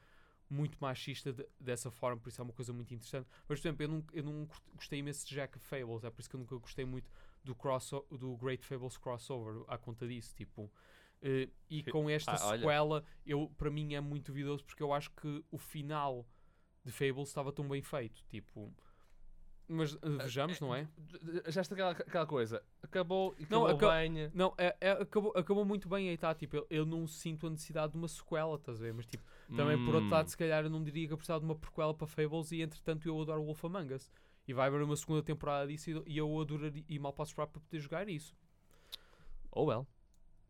[0.49, 3.27] muito machista de- dessa forma, por isso é uma coisa muito interessante.
[3.49, 6.29] Mas, por exemplo, eu não, eu não gostei imenso de Jack Fables, é por isso
[6.29, 7.11] que eu nunca gostei muito
[7.43, 10.35] do, crosso, do Great Fables crossover, à conta disso.
[10.35, 10.71] Tipo,
[11.21, 12.59] eh, e com esta Ah, olha.
[12.59, 16.27] sequela, eu, para mim é muito duvidoso porque eu acho que o final
[16.83, 18.23] de Fables estava tão bem feito.
[18.27, 18.71] Tipo,
[19.67, 20.87] mas eh, vejamos, não é?
[21.47, 24.31] Já está aquela, aquela coisa, acabou e Não, acabou aca- bem.
[24.33, 26.33] Não, é, é- acabou, acabou muito bem aí, tá?
[26.35, 28.93] Tipo, eu, eu não sinto a necessidade de uma sequela, estás a ver?
[28.93, 29.23] Mas, tipo,
[29.55, 30.11] também por outro Hum.
[30.11, 32.61] lado, se calhar eu não diria que eu precisava de uma prequela para Fables e
[32.61, 34.11] entretanto eu adoro Wolf Among Us.
[34.47, 37.59] E vai haver uma segunda temporada disso e- eu adoraria e mal posso esperar para
[37.61, 38.35] poder jogar isso.
[39.51, 39.87] Oh well.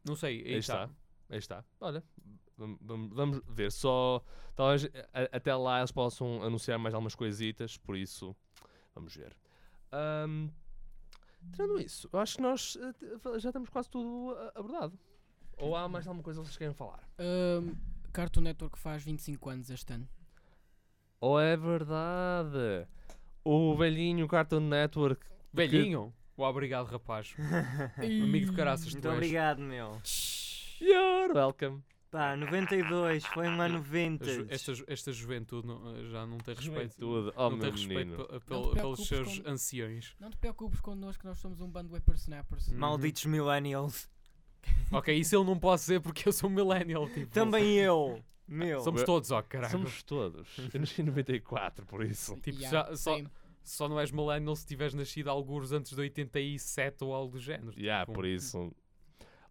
[0.04, 0.84] Não sei, aí, Aí está.
[0.84, 0.96] está.
[1.30, 1.66] Aí está.
[1.80, 2.04] Olha,
[2.58, 3.72] vam- vam- vamos ver.
[3.72, 4.22] Só
[4.56, 8.36] talvez a- até lá eles possam anunciar mais algumas coisitas, por isso
[8.96, 9.36] vamos ver.
[9.92, 10.50] Ahm,
[11.54, 14.98] tirando isso, eu acho que nós eh, te- já temos quase tudo ah, abordado.
[15.58, 17.08] Ou há mais alguma coisa que vocês querem falar?
[17.20, 17.74] Ahm,
[18.12, 20.08] Cartoon Network faz 25 anos este ano.
[21.22, 22.88] Ou é verdade?
[23.44, 25.26] O velhinho Cartoon Network.
[25.54, 26.14] Velhinho?
[26.38, 27.34] Oh, obrigado, rapaz.
[27.98, 29.14] Amigo de caraças, tu Muito és.
[29.16, 30.02] obrigado, meu.
[30.82, 31.82] You're welcome.
[32.16, 34.46] Pá, 92, foi um ano vintage.
[34.48, 36.96] esta, ju- esta juventude não- já não tem respeito.
[36.98, 38.26] Juventude, oh não tem respeito menino.
[38.26, 40.16] pe- Não te pel- pelos seus com- anciões.
[40.20, 42.70] Não te preocupes connosco que nós somos um bando de whippersnappers.
[42.72, 42.78] Hum.
[42.78, 44.08] Malditos millennials.
[44.92, 47.08] Ok, isso eu não posso dizer porque eu sou um millennial.
[47.10, 48.20] Tipo, Também eu.
[48.48, 48.80] Meu.
[48.80, 49.72] Somos todos, ó caralho.
[49.72, 50.48] Somos todos.
[50.74, 52.34] Eu nasci em 94, por isso.
[52.40, 53.20] Tipo, Yeah, já- só-.
[53.64, 57.74] Só não és millennial se tiveres nascido alguns antes de 87 ou algo do género.
[57.78, 58.72] Yeah, Tipo, por isso.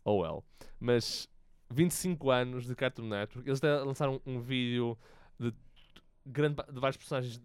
[0.04, 0.44] Oh well.
[0.80, 1.28] Mas
[1.74, 3.48] 25 anos de Cartoon Network.
[3.48, 4.96] Eles até lançaram um vídeo
[5.38, 5.52] de,
[6.24, 7.40] grande, de vários personagens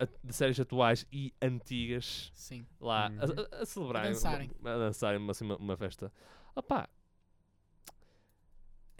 [0.00, 2.66] a- de séries atuais e antigas Sim.
[2.80, 3.46] lá a- Uhum.
[3.52, 4.10] a, a celebrarem.
[4.10, 4.50] A dançarem.
[4.58, 6.12] Uma, a dançarem assim, uma, uma festa.
[6.56, 6.88] Opá.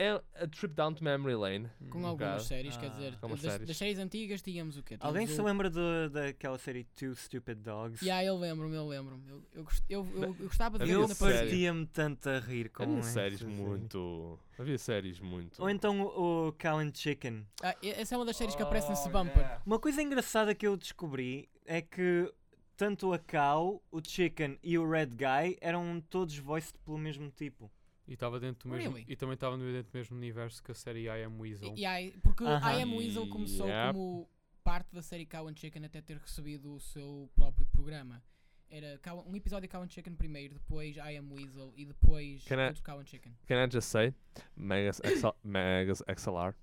[0.02, 1.68] É a trip down to memory lane.
[1.90, 2.44] Com hum, algumas bocado.
[2.44, 2.88] séries, quer Ah.
[2.88, 3.68] dizer, Algumas das, séries.
[3.68, 4.96] das séries antigas tínhamos o quê?
[4.96, 5.36] Tínhamos Alguém o...
[5.36, 5.68] se lembra
[6.08, 8.02] daquela série Two Stupid Dogs?
[8.02, 9.28] Yeah, eu lembro-me, eu lembro-me.
[9.28, 12.82] Eu, eu, eu, eu, eu gostava de Havia ver Eu partia-me tanto a rir com
[12.84, 13.52] Havia séries série.
[13.52, 14.38] muito.
[14.58, 15.60] Havia séries muito.
[15.62, 17.46] Ou então o, o Cow and Chicken.
[17.62, 19.36] Ah, essa é uma das séries que aparece nesse Oh, bumper.
[19.36, 19.62] yeah.
[19.66, 22.32] Uma coisa engraçada que eu descobri é que
[22.74, 27.70] tanto a Cow, o Chicken e o Red Guy eram todos voiced pelo mesmo tipo.
[28.10, 28.90] E estava dentro do mesmo.
[28.96, 29.06] Really?
[29.10, 31.72] E também estava dentro do mesmo universo que a série I Am Weasel.
[31.76, 32.72] E, e aí- porque Aham.
[32.72, 33.92] I Am Weasel começou Yep.
[33.94, 34.28] como
[34.64, 38.20] parte da série Cow and Chicken até ter recebido o seu próprio programa.
[38.68, 42.44] Era Cow- um episódio de Cow and Chicken primeiro, depois I Am Weasel e depois
[42.44, 43.32] Can I- outro Cow and Chicken.
[43.46, 44.12] Can I just say?
[44.56, 46.54] Megas, XL, Megas XLR.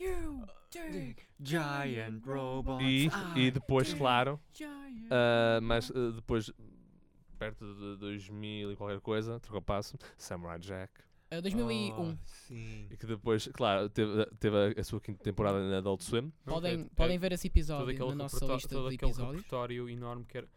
[0.00, 2.82] You dig Giant robots.
[2.84, 4.40] E, e I depois, claro,
[5.10, 6.50] ah, mas ah, depois,
[7.34, 10.92] perto de 2000 e qualquer coisa, trocou passo, Samurai Jack.
[11.30, 11.92] Ah, 2001.
[12.12, 12.86] Oh, sim.
[12.90, 16.32] E que depois, claro, teve, teve a, a sua quinta temporada na Adult Swim.
[16.44, 19.10] Podem, é- podem é ver esse todo episódio aquele na nossa lista todo de aquele
[19.10, 19.36] episódios.
[19.36, 20.48] repertório enorme que, era,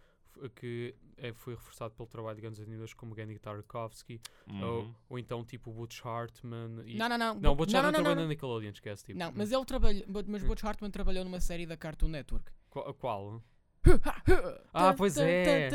[0.55, 4.93] que é, foi reforçado pelo trabalho de grandes animadores como Genndy Tarkovsky ou, Uhum.
[5.09, 6.83] ou então tipo Butch Hartman.
[6.85, 6.95] E...
[6.95, 7.33] Não, não, não.
[7.35, 8.23] Não, Bu- Butch não, Hartman não, não, trabalhou não.
[8.23, 9.03] na Nickelodeon, esquece.
[9.05, 10.03] Tipo, Não, mas ele trabalhou.
[10.27, 10.43] Mas.
[10.43, 12.51] Butch Hartman trabalhou numa série da Cartoon Network.
[12.69, 12.93] Qual?
[12.93, 13.43] qual?
[14.73, 15.69] Ah, pois é.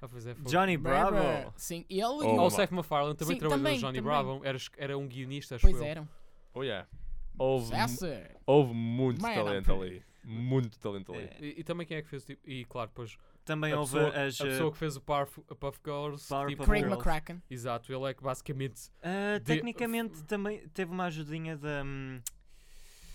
[0.00, 0.34] Ah, pois é.
[0.34, 0.44] foi.
[0.50, 1.52] Johnny Bravo.
[1.56, 2.46] Sim, ele e Oh, o.
[2.46, 4.02] o Seth MacFarlane também Sim, trabalhou também, no Johnny também.
[4.02, 4.40] Bravo.
[4.76, 5.84] Era, um guionista, acho Pois eu.
[5.84, 6.08] eram.
[6.54, 6.86] Oh yeah.
[7.38, 8.30] Houve, mu- Essa.
[8.46, 10.02] houve muito Man, talento ali.
[10.24, 11.22] Muito talento ali.
[11.24, 11.36] É.
[11.40, 12.42] E, e também quem é que fez tipo.
[12.48, 14.40] E claro, depois Também a houve pessoa, as.
[14.40, 16.28] a uh, pessoa que fez o Puff, a Puff Girls.
[16.28, 16.94] Powerpuff tipo, Craig Girls.
[16.96, 17.42] McCracken.
[17.48, 18.90] Exato, ele é que basicamente.
[18.98, 21.82] uh, de- tecnicamente também teve uma ajudinha da.
[21.84, 22.20] hum,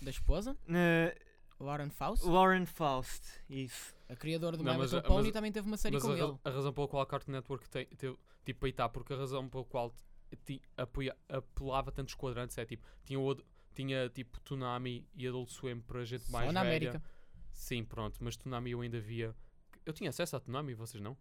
[0.02, 1.24] Da esposa, uh,
[1.64, 2.24] Lauren Faust.
[2.24, 3.24] Lauren Faust.
[3.48, 3.94] Isso.
[4.08, 6.18] A criadora do Não, My mas Little Pony também teve uma série Mas com a,
[6.18, 6.38] ele.
[6.44, 9.48] a razão pela qual a Cartoon Network tem, teve, tipo, aí está, porque a razão
[9.48, 9.94] pela qual
[10.44, 13.34] ti- apoia, apelava tantos quadrantes é tipo, tinha, o,
[13.74, 16.90] tinha tipo Tsunami e Adult Swim para gente mais Só na velha.
[16.90, 17.02] América.
[17.52, 19.34] Sim, pronto, mas Tsunami eu ainda via.
[19.86, 21.16] Eu tinha acesso a Tsunami, vocês não?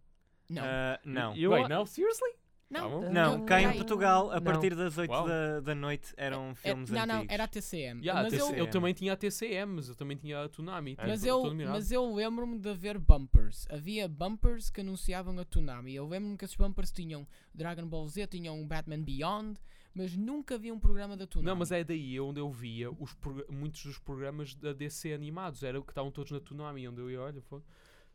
[0.50, 0.62] Não.
[0.64, 1.36] Uh, não.
[1.38, 1.86] Eu, Wait, não?
[1.86, 2.32] Seriously?
[2.74, 3.02] Não.
[3.02, 3.74] Não, não, cá em não.
[3.74, 4.42] Portugal, a Não.
[4.42, 5.28] partir das 8 Uau.
[5.28, 7.34] da, da noite, eram É- filmes não, não, antigos.
[7.34, 8.02] era a TCM.
[8.02, 10.50] Yeah, mas, a eu, TC eu também tinha a TCM, mas eu também tinha a
[10.50, 10.92] Tsunami.
[10.92, 13.68] Ah, tipo, mas, eu, mas eu lembro-me de haver bumpers.
[13.70, 15.96] Havia bumpers que anunciavam a Tsunami.
[15.96, 19.60] Eu lembro-me que esses bumpers tinham Dragon Ball Z, tinham Batman Beyond,
[19.94, 21.46] mas nunca havia um programa da Tsunami.
[21.48, 23.16] Não, mas é daí onde eu via os
[23.50, 25.62] muitos dos programas da DC animados.
[25.64, 27.64] Era o que estavam todos na Tsunami, onde eu ia, olha, foda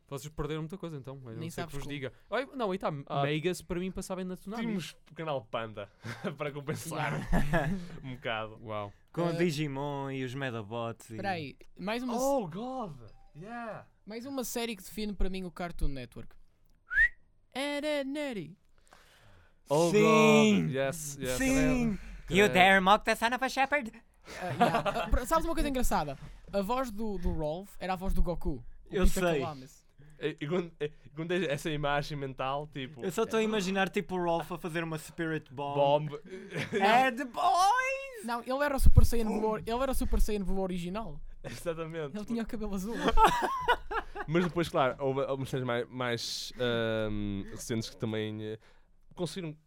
[0.09, 1.15] vocês perderam muita coisa então.
[1.25, 1.93] Eu não Nem sei que vos como.
[1.93, 2.11] diga.
[2.29, 2.91] Olha, não, aí está.
[3.07, 3.23] Ah.
[3.23, 4.61] Megas para mim passavam na Tsunami.
[4.63, 5.89] Tínhamos o canal Panda
[6.37, 7.13] para compensar
[8.03, 8.57] um bocado.
[8.63, 8.91] Uau.
[9.11, 11.09] Com o Eh, Digimon e os Medabots.
[11.09, 12.97] e- Espera aí, mais uma, Oh God!
[13.35, 13.85] Yeah!
[14.05, 16.35] mais uma série que define para mim o Cartoon Network.
[17.53, 18.57] Era Nutty.
[19.69, 20.63] Oh Sim!
[20.67, 20.71] God!
[20.75, 21.37] Yes, yes.
[21.37, 21.97] Sim!
[22.27, 23.91] Que- You dare mock the son of a shepherd?
[24.41, 24.77] Ah, yeah.
[25.03, 26.17] Ah, pra- sabes uma coisa engraçada?
[26.53, 28.63] A voz do, do Rolf era a voz do Goku.
[28.91, 29.39] O Eu Peter sei.
[29.41, 29.78] Kalamis.
[30.47, 33.03] Quando, e, quando tens essa imagem mental, tipo.
[33.03, 36.09] Eu só estou a imaginar tipo o Rolf a fazer uma Spirit Bomb.
[36.09, 36.19] Bomb.
[36.73, 38.25] É the boys!
[38.25, 41.19] Não, ele era o Super Saiyan Blue, ele era o Super Saiyan Blue original.
[41.43, 42.17] Exatamente.
[42.17, 42.95] Ele tinha o cabelo azul.
[44.27, 48.59] Mas depois, claro, houve algumas séries mais, mais ahm, recentes que também eh,
[49.15, 49.57] conseguiram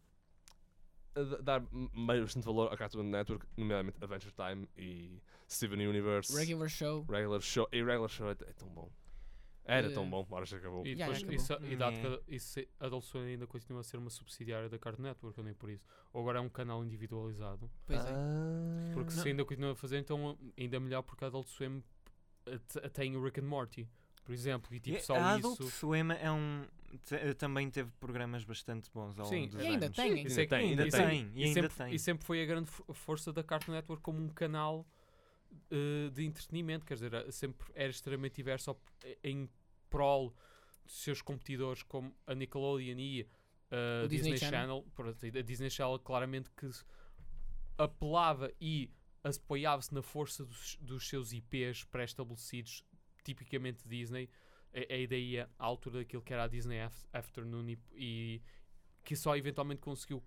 [1.16, 1.60] eh, dar
[1.94, 7.04] bastante valor à Cartoon Network, nomeadamente Adventure Time e Steven Universe, Regular show.
[7.08, 7.68] Regular Show.
[7.72, 8.90] E Regular Show é, é tão bom.
[9.64, 10.84] Era Eh, tão bom, agora já acabou.
[10.86, 12.22] E depois, yeah, isso, e dado Yeah.
[12.26, 15.54] que isso, Adult Swim ainda continua a ser uma subsidiária da Cartoon Network, ou nem
[15.54, 15.84] por isso.
[16.12, 17.70] Ou agora é um canal individualizado.
[17.86, 18.10] Pois é.
[18.10, 18.90] Ah.
[18.92, 19.22] Porque Não.
[19.22, 21.82] se ainda continua a fazer, então ainda é melhor porque a Adult Swim
[22.46, 23.88] eh, te- tem o Rick and Morty,
[24.24, 24.74] por exemplo.
[24.74, 25.70] E tipo, E só a Adult isso.
[25.70, 26.64] Swim é um.
[27.04, 29.96] te- também teve programas bastante bons ao Sim, longo dos E ainda anos.
[29.96, 30.12] tem.
[30.12, 31.94] É que- tem, ainda e tem, sempre- e ainda sempre, tem.
[31.94, 34.84] e sempre foi a grande fo- força da Cartoon Network como um canal
[35.70, 38.90] eh, de entretenimento, quer dizer, eh, sempre era extremamente diverso op-
[39.22, 39.48] em
[39.90, 40.34] prol
[40.84, 43.20] dos seus competidores como a Nickelodeon e
[43.70, 44.84] eh, O Disney Disney, Channel.
[44.96, 45.38] Channel.
[45.38, 46.68] A Disney Channel claramente que
[47.78, 48.90] apelava e
[49.24, 52.84] apoiava-se na força dos, dos seus IPs pré-estabelecidos,
[53.24, 54.28] tipicamente Disney,
[54.74, 58.42] a, a ideia à altura daquilo que era a Disney Af- Afternoon e, e
[59.04, 60.22] que só eventualmente conseguiu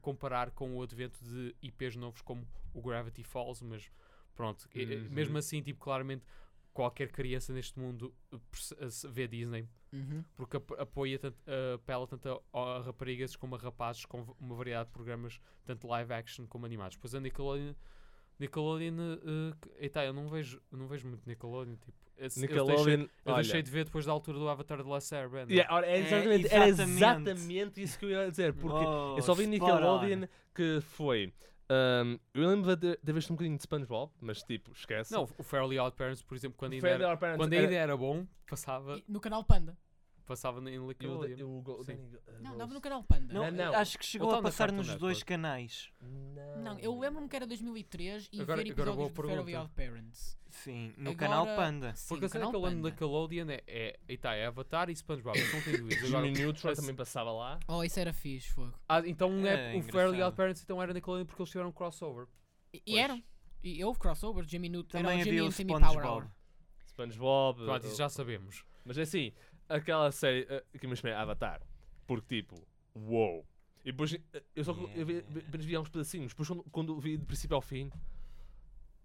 [0.00, 3.90] comparar com o advento de IPs novos como o Gravity Falls, mas
[4.36, 5.08] pronto, Uhum.
[5.10, 6.24] mesmo assim, tipo, claramente
[6.72, 10.22] qualquer criança neste mundo eh, se- vê Disney Uhum.
[10.36, 14.88] porque ap- apoia tanto, uh, apela tanto a, raparigas como a rapazes com uma variedade
[14.88, 16.96] de programas, tanto live action como animados.
[16.98, 17.72] Pois a Nickelodeon,
[18.38, 23.08] Nickelodeon, uh, eita, eu não vejo, não vejo muito Nickelodeon, tipo, esse- eu deixei, Nickelodeon,
[23.24, 25.56] eu deixei de ver depois da altura do Avatar de Last Airbender.
[25.56, 26.96] Yeah, é É, exatamente, era exatamente.
[26.98, 30.28] exatamente isso que eu ia dizer, porque Oh, eu só vi Nickelodeon on.
[30.54, 31.32] que foi.
[31.70, 35.12] Um, eu lembro de ter visto um bocadinho de SpongeBob, mas tipo, esquece.
[35.12, 38.26] Não, o Fairly Odd Parents, por exemplo, quando, ainda era, quando era- ainda era bom,
[38.48, 39.76] passava, E No canal Panda.
[40.26, 41.36] passava em Nickelodeon.
[41.38, 41.84] eu- uh,
[42.40, 43.32] Não, dava no canal Panda.
[43.32, 43.74] Não, Não, não.
[43.74, 45.24] acho que chegou Ou a passar nos dois Network.
[45.24, 45.90] canais.
[46.62, 49.54] Não, eu lembro-me que era 2003 e Agora- ver agora episódios do Fairly.
[49.56, 50.38] Odd Parents.
[50.64, 51.94] Sim, no Agora- canal Panda.
[51.94, 52.90] Sim, Porque a cena canal que eu lembro da.
[52.90, 56.04] Nickelodeon é, é, eita, é Avatar e SpongeBob, isso não tem dúvidas.
[56.08, 57.60] Agora, Jimmy Neutron também passava lá.
[57.68, 58.72] Oh, isso era fixe, fogo.
[58.88, 60.22] ah, então É, é, o Fairly.
[60.22, 62.26] Odd Parents então era Nickelodeon porque eles tiveram um crossover.
[62.72, 63.22] E, e eram.
[63.62, 65.00] E houve crossover, Jimmy Neutron.
[65.00, 66.26] Também era o Jimmy havia o SpongeBob.
[66.86, 67.64] SpongeBob.
[67.64, 68.64] Pronto, isso já sabemos.
[68.84, 69.32] Mas é assim,
[69.68, 71.60] aquela série uh, que me chamei Avatar.
[72.06, 72.56] Porque tipo,
[72.94, 73.44] uou.
[73.84, 74.18] E depois uh,
[74.54, 76.32] eu só eu vi, apenas vi uns pedacinhos.
[76.32, 77.90] Depois quando, quando vi de princípio ao fim.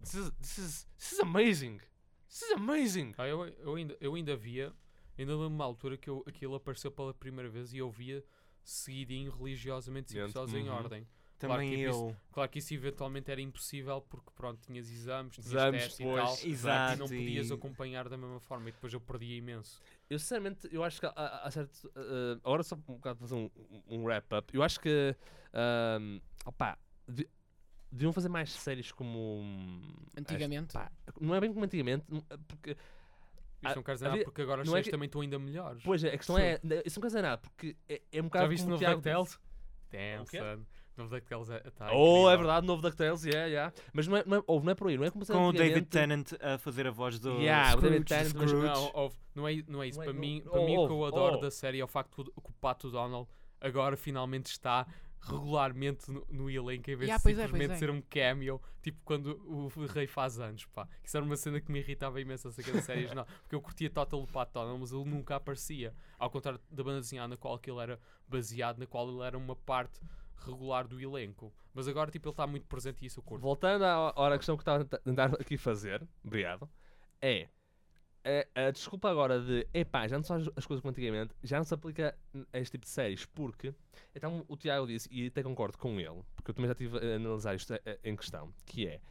[0.02, 1.80] This is, this is, this is amazing!
[2.28, 3.14] This is amazing!
[3.18, 4.74] Ah, eu, eu, ainda, eu ainda via,
[5.18, 8.24] ainda lembro uma altura que eu, aquilo apareceu pela primeira vez e eu via
[8.64, 10.76] seguidinho religiosamente, Dentro, episódios em uhum.
[10.76, 11.08] ordem.
[11.47, 12.16] Claro Também que eu.
[12.32, 16.38] Claro que isso eventualmente era impossível porque pronto, tinhas exames, tinhas Exames testes e tal.
[16.43, 16.93] Exato.
[16.93, 19.82] E não podias e- acompanhar da mesma forma e depois eu perdia imenso.
[20.08, 21.86] Eu sinceramente, eu acho que há, há certo.
[21.95, 23.49] uh, agora só um bocado fazer um,
[23.88, 24.56] um wrap-up.
[24.56, 25.16] Eu acho que.
[25.99, 26.78] Um, opá,
[27.91, 29.39] deviam fazer mais séries como.
[29.41, 29.81] hum,
[30.17, 30.73] Antigamente.
[30.73, 32.05] pá, não é bem como antigamente,
[32.47, 32.77] porque.
[33.63, 35.37] Isto não quer dizer havia- nada porque agora as é séries que- também estão ainda
[35.37, 35.83] melhores.
[35.83, 36.59] Pois é, a questão é.
[36.83, 38.45] Isso não quer dizer nada, porque é, é um bocado.
[38.45, 39.39] Já viste como no DuckTales?
[39.91, 40.65] Damn, son.
[40.97, 43.73] No DuckTales é, tá Oh, é verdade, novo DuckTales, yeah, yeah.
[43.93, 45.47] Mas não é, não, é, ouve, não é por aí, não é como se Com
[45.47, 48.67] o David Tennant a fazer a voz do Yeah, o David Scrooge, Tennant, mas Scrooge.
[48.67, 49.97] Não, ouve, não, é, não é isso.
[49.99, 51.41] Não é- para não- mim, oh, para mim o que eu adoro oh.
[51.41, 53.29] da série é o facto que o Pato Donald
[53.59, 54.85] agora finalmente está
[55.22, 57.78] regularmente no, no elenco em vez Yeah, de é, simplesmente é.
[57.78, 60.88] ser um cameo, tipo quando o rei faz anos, pá.
[61.03, 63.89] Isso era uma cena que me irritava imenso acerca da série original, porque eu curtia
[63.89, 65.93] total o Pato Donald, mas ele nunca aparecia.
[66.17, 69.55] Ao contrário da banda desenhada na qual ele era baseado, na qual ele era uma
[69.55, 69.99] parte
[70.45, 71.53] regular do elenco.
[71.74, 73.41] Mas agora, tipo, ele está muito presente e isso eu curto.
[73.41, 76.69] Voltando à hora à questão que estava a tentar aqui fazer, obrigado,
[77.22, 77.47] é
[78.24, 81.57] a, a desculpa agora de epá, já não são as, as coisas como antigamente, já
[81.57, 82.17] não se aplica
[82.53, 83.74] a este tipo de séries, porque
[84.15, 87.15] então o Tiago disse, e até concordo com ele, porque eu também já estive a
[87.15, 89.01] analisar isto eh, em questão, que é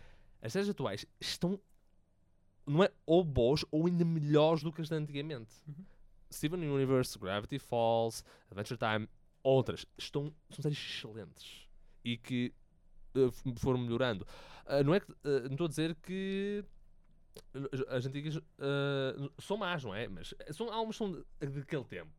[0.42, 1.60] as séries atuais estão
[2.66, 5.52] não é ou boas ou ainda melhores do que as de antigamente.
[5.66, 5.84] Uhum.
[6.32, 9.08] Steven Universe, Gravity Falls, Adventure Time,
[9.42, 11.66] outras, estão, são séries excelentes
[12.04, 12.54] e que
[13.14, 14.24] eh, f- foram melhorando.
[14.64, 16.64] Ah, não é que ah, não estou a dizer que
[17.72, 20.08] as- as antigas ah, são más, não é?
[20.08, 22.10] Mas são, algumas são de- daquele tempo.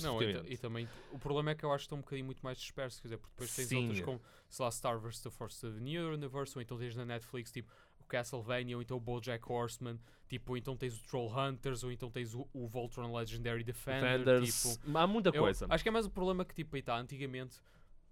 [0.00, 2.40] Não, e, e também o problema é que eu acho que estão um bocadinho muito
[2.42, 3.76] mais dispersos, quer dizer, porque depois tens Sim.
[3.88, 5.20] outras como, sei lá, Star vs.
[5.20, 8.82] The Force of the New Universe, ou então tens na Netflix, tipo, o Castlevania, ou
[8.82, 9.98] então o BoJack Horseman,
[10.28, 14.18] tipo, ou então tens o Troll Hunters, ou então tens o, o Voltron Legendary Defender,
[14.18, 14.96] Defenders, tipo...
[14.96, 15.66] há muita eu coisa.
[15.68, 17.56] acho que é mais o problema que, tipo, aí tá, antigamente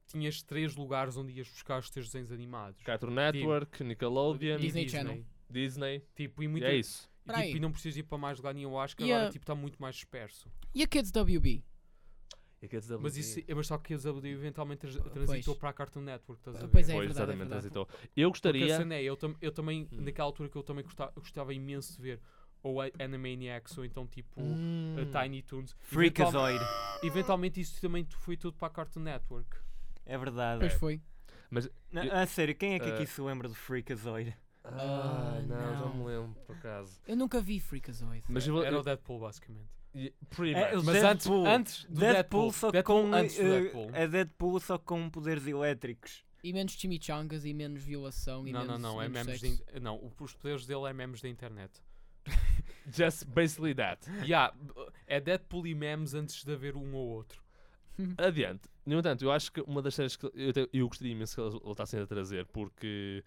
[0.09, 2.83] tinhas três lugares onde ias buscar os teus desenhos animados.
[2.83, 5.25] Cartoon Network, Nickelodeon, E Disney Channel.
[5.51, 7.09] Disney, Tipo, e, e muito, é isso.
[7.27, 9.29] e, tipo, e não precisas ir para mais lugar nenhum, eu acho que E agora,
[9.29, 10.51] a- tipo, está muito mais disperso.
[10.75, 11.65] E a Kids WB?
[12.61, 12.69] E
[13.01, 15.13] Mas, isso, mas só que a WD eventualmente trans- Pois.
[15.13, 16.69] transitou para a Cartoon Network, estás a ver?
[16.73, 17.71] Pois é, Pois, verdade, é exatamente, verdade.
[17.71, 17.89] transitou.
[18.17, 18.77] Eu Porque gostaria.
[18.77, 20.01] cena é, eu, tam- eu também, Hum.
[20.03, 22.21] naquela altura que eu também gostava, gostava imenso de ver
[22.61, 24.97] ou a Animaniacs ou então tipo Hum.
[25.01, 25.77] a Tiny Toons.
[25.83, 26.59] Freakazoid.
[27.05, 29.57] eventualmente isso também foi tudo para a Cartoon Network.
[30.05, 30.59] É verdade.
[30.59, 31.01] Pois foi.
[31.93, 34.37] Na- Eu- a sério, quem é que aqui se lembra do Freakazoid?
[34.73, 35.95] Ah, Ah, não, já não.
[35.95, 37.01] me lembro, por acaso.
[37.07, 38.25] Eu nunca vi Freakazoid.
[38.29, 38.63] Mas eu.
[38.63, 39.69] Era eu- o Deadpool basicamente.
[40.31, 41.47] pretty É, Mas antes, Deadpool.
[41.47, 43.91] antes do Deadpool, Deadpool, só Deadpool com antes do eh, Deadpool.
[43.95, 46.25] é Deadpool só com poderes elétricos.
[46.45, 49.97] E menos chimichangas e menos violação e Não, não, menos não, é menos de, não,
[49.97, 51.73] o- os poderes dele é memes da internet.
[52.93, 54.09] Just basically that.
[54.25, 54.55] yeah,
[55.07, 57.43] é Deadpool e memes antes de haver um ou outro.
[58.17, 58.69] Adiante.
[58.87, 61.41] No entanto, eu acho que uma das séries que eu, te- eu gostaria imenso que
[61.41, 63.23] eles voltassem a trazer, porque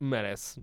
[0.00, 0.62] merece.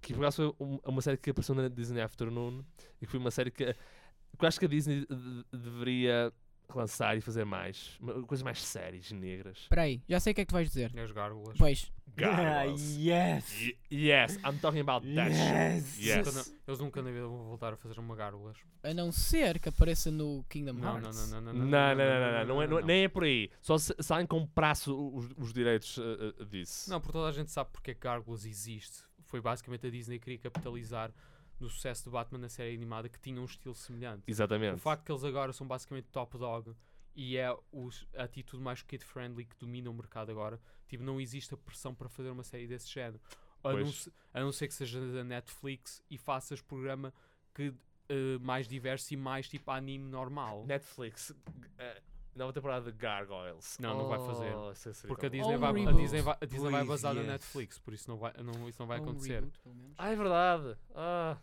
[0.00, 2.62] Que por acaso foi um- uma série que apareceu na Disney Afternoon
[3.00, 6.32] e que foi uma série que, que eu acho que a Disney de- deveria
[6.72, 7.96] relançar e fazer mais.
[8.00, 9.58] ma- Coisas mais sérias, negras.
[9.58, 10.92] Espera aí, já sei o que é que tu vais dizer.
[10.98, 11.56] As gárgulas.
[11.58, 12.96] Pois, Gargoyles.
[12.98, 13.60] yes!
[13.60, 15.40] Y- yes, I'm talking about that shit.
[15.40, 15.98] Yes!
[15.98, 16.34] Yes.
[16.34, 18.56] Na- Eles nunca na vida vão voltar a fazer uma gárgulas.
[18.82, 21.30] a não ser que apareça no Kingdom Não, não, Hearts.
[21.30, 23.50] não, não, Não, não, não, não, não, não é- não é- nem é por aí.
[23.60, 26.90] Só se, se alguém comprasse os, os direitos uh, uh, disso.
[26.90, 28.98] Não, porque toda a gente sabe porque é que Gárgulas existe.
[29.24, 31.12] Foi basicamente a Disney que queria capitalizar
[31.60, 34.22] no sucesso de Batman na série animada que tinha um estilo semelhante.
[34.26, 34.74] Exatamente.
[34.76, 36.74] O facto que eles agora são basicamente top dog
[37.14, 40.60] e é os- a atitude mais kid-friendly que domina o mercado agora.
[40.86, 43.20] Tipo, não existe a pressão para fazer uma série desse género.
[43.64, 43.92] A não,
[44.34, 47.12] a não ser que seja da Netflix e faças programa
[47.52, 47.74] que
[48.08, 50.64] eh, mais diverso e mais tipo anime normal.
[50.64, 52.02] Netflix, uh,
[52.34, 53.76] nova temporada de Gargoyles.
[53.80, 54.54] Não, não vai fazer.
[54.54, 55.96] Oh, isso seria Porque a Disney, Oh, vai, a reboot.
[55.96, 57.30] Disney vai, a Disney vai Please, basar na yes.
[57.30, 59.34] Netflix, por isso não vai, não, isso não vai acontecer.
[59.42, 59.58] reboot.
[59.98, 60.76] Ah, é verdade.
[60.94, 61.36] Ah,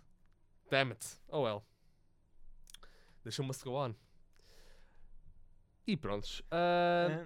[0.70, 1.06] damn it.
[1.30, 1.64] Oh well.
[3.24, 3.96] Deixa o must go on.
[5.88, 6.42] E prontos.
[6.52, 7.08] Ah,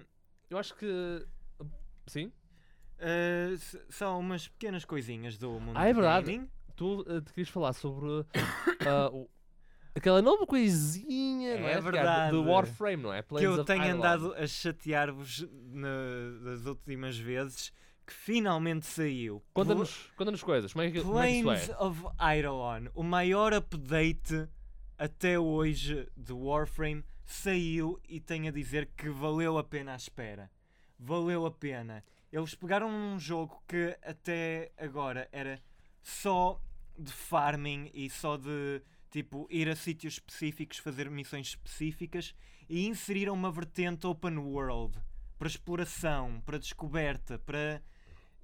[0.50, 1.26] eu acho que.
[2.06, 2.32] Sim?
[2.98, 6.46] ah, s- só umas pequenas coisinhas do mundo Ah, é verdade.
[6.76, 8.06] Tu ah, te querias falar sobre
[8.86, 9.28] ah, o-
[9.94, 12.32] aquela nova coisinha não É é, verdade.
[12.32, 13.22] do Warframe, não é?
[13.22, 17.72] que Planes eu of tenho andado a chatear-vos na- das últimas vezes
[18.10, 19.40] que finalmente saiu.
[19.54, 20.72] Conta-nos conta coisas.
[20.72, 21.76] Como é que, como é que Planes é?
[21.76, 24.48] of Eidolon, o maior update
[24.98, 30.50] até hoje de Warframe, saiu e tenho a dizer que valeu a pena a espera.
[30.98, 32.04] Valeu a pena.
[32.32, 35.62] Eles pegaram um jogo que até agora era
[36.02, 36.60] só
[36.98, 42.34] de farming e só de tipo ir a sítios específicos, fazer missões específicas
[42.68, 44.98] e inseriram uma vertente open world
[45.38, 47.80] para exploração, para descoberta, para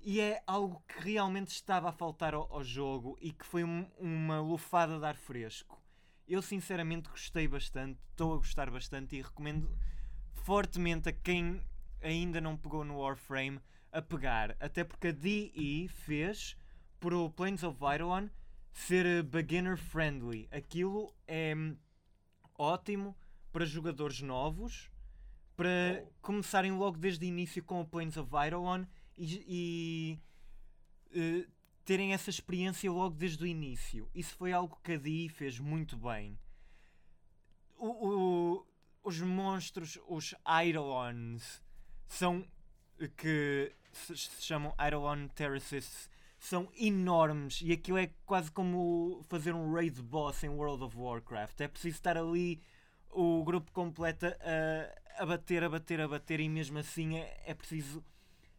[0.08, 3.90] e é algo que realmente estava a faltar ao, ao jogo e que foi um-
[3.98, 5.82] uma lufada de ar fresco.
[6.28, 9.68] Eu sinceramente gostei bastante, estou a gostar bastante e recomendo
[10.44, 11.60] fortemente a quem
[12.00, 16.56] ainda não pegou no Warframe a pegar, até porque a DE fez
[17.00, 18.28] para o Planes of Eidolon
[18.72, 20.48] ser eh, beginner friendly.
[20.52, 21.76] Aquilo é hum,
[22.56, 23.16] ótimo
[23.50, 24.88] para jogadores novos,
[25.56, 28.84] para começarem logo desde o início com o Planes of Eidolon
[29.16, 30.18] e,
[31.12, 31.46] e, eh,
[31.84, 34.08] terem essa experiência logo desde o início.
[34.14, 36.38] Isso foi algo que a DI fez muito bem.
[37.78, 38.66] O- o-
[39.04, 41.62] os monstros, os Eidolons,
[42.08, 42.46] são
[43.16, 46.08] que se, se chamam Eidolon Terraces,
[46.38, 51.60] são enormes e aquilo é quase como fazer um raid boss em World of Warcraft.
[51.60, 52.60] É preciso estar ali
[53.10, 57.54] o grupo completo a, a bater, a bater, a bater e mesmo assim é, é
[57.54, 58.02] preciso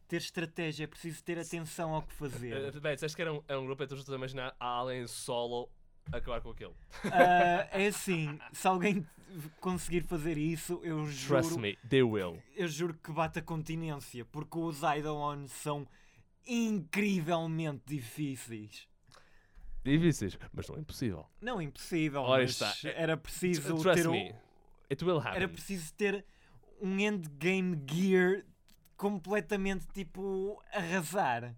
[0.07, 2.79] ter estratégia, é preciso ter atenção ao que Uh, fazer.
[2.79, 5.69] bem, disseste que era um, era um grupo, então estou a imaginar alguém solo
[6.11, 6.75] a acabar com aquilo.
[7.05, 9.05] Ah, é assim, se alguém
[9.59, 12.41] conseguir fazer isso, eu Trust juro, me, they will.
[12.55, 15.85] eu juro que bate a continência, porque os Eidolon são
[16.45, 18.87] incrivelmente difíceis.
[19.83, 21.25] Difíceis, mas não é impossível.
[21.41, 22.73] Não impossível, Ora mas está.
[22.89, 24.35] era preciso Trust ter um, me,
[24.89, 25.35] it will happen.
[25.35, 26.25] era preciso ter
[26.81, 28.43] um endgame gear
[28.97, 31.55] completamente tipo arrasar.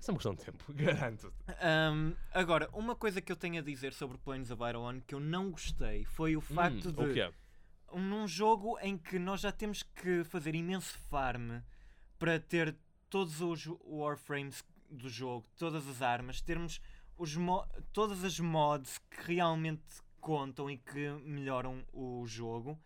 [0.00, 1.32] Isso é uma questão de tempo, garanto.
[1.60, 5.20] Ahm, agora, uma coisa que eu tenho a dizer sobre Planes of Eidolon que eu
[5.20, 7.32] não gostei foi o facto Hum, de O que é?
[7.92, 11.58] um- num jogo em que nós já temos que fazer imenso farm
[12.18, 12.74] para ter
[13.10, 16.80] todos os warframes do jogo, todas as armas, termos
[17.18, 17.34] os
[17.92, 19.82] todas as mods que realmente
[20.20, 22.78] contam e que melhoram o jogo.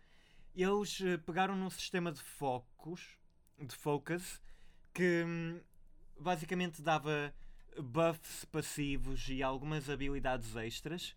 [0.53, 3.17] Eles eh, pegaram num sistema de focos,
[3.59, 4.41] de focus,
[4.93, 5.59] que hum,
[6.19, 7.33] basicamente dava
[7.81, 11.15] buffs passivos e algumas habilidades extras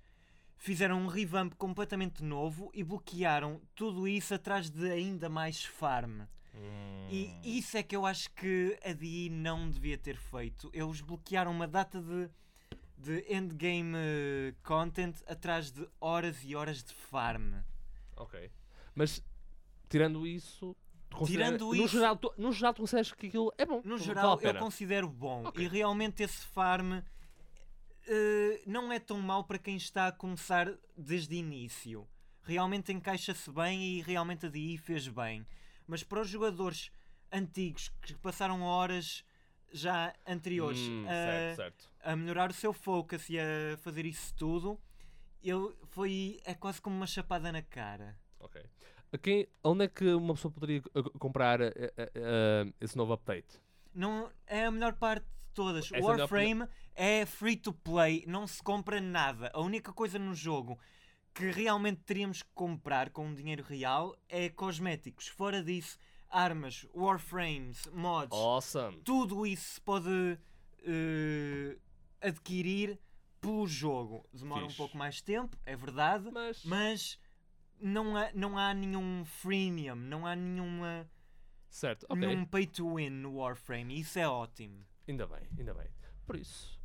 [0.57, 6.23] fizeram um revamp completamente novo e bloquearam tudo isso atrás de ainda mais farm.
[7.11, 7.41] E Hum.
[7.45, 10.69] isso é que eu acho que a DI não devia ter feito.
[10.75, 12.29] Eles bloquearam uma data de,
[12.99, 17.55] de endgame eh, content atrás de horas e horas de farm.
[18.17, 18.51] Ok.
[18.97, 19.23] Mas,
[19.89, 20.75] tirando isso...
[21.27, 23.81] Tirando no isso- Geral, tu, no geral, tu consideras que aquilo é bom?
[23.85, 25.45] No geral, eu considero bom.
[25.47, 25.65] Ok.
[25.65, 27.01] E realmente esse farm
[28.07, 32.09] eh, não é tão mau para quem está a começar desde o início.
[32.43, 35.47] Realmente encaixa-se bem e realmente a DI fez bem.
[35.87, 36.91] Mas para os jogadores
[37.33, 39.25] antigos que passaram horas
[39.71, 41.91] já anteriores Hum, a, certo, certo.
[42.03, 44.81] a melhorar o seu focus e a fazer isso tudo,
[45.43, 48.19] ele foi é quase como uma chapada na cara.
[48.41, 48.63] Ok.
[49.23, 53.59] Quem, onde é que uma pessoa poderia uh, comprar uh, uh, uh, esse novo update?
[53.95, 55.87] Não é a melhor parte de todas.
[55.87, 59.51] Essa é Warframe é free to play, não se compra nada.
[59.55, 60.79] A única coisa no jogo
[61.33, 65.29] que realmente teríamos que comprar com dinheiro real é cosméticos.
[65.29, 65.97] Fora disso,
[66.29, 68.97] armas, warframes, mods, Awesome.
[69.05, 70.39] tudo isso se pode
[70.85, 71.79] eh,
[72.21, 72.99] adquirir
[73.41, 74.27] pelo jogo.
[74.33, 74.75] Demora Fixe.
[74.75, 77.19] um pouco mais tempo, é verdade, Mas, mas
[77.81, 81.09] não há, não há nenhum freemium, não há nenhuma,
[81.69, 82.17] certo, ok.
[82.27, 83.95] nenhum pay to win no Warframe.
[83.97, 84.85] e Isso é ótimo.
[85.07, 85.87] Ainda bem, ainda bem.
[86.27, 86.79] Por isso,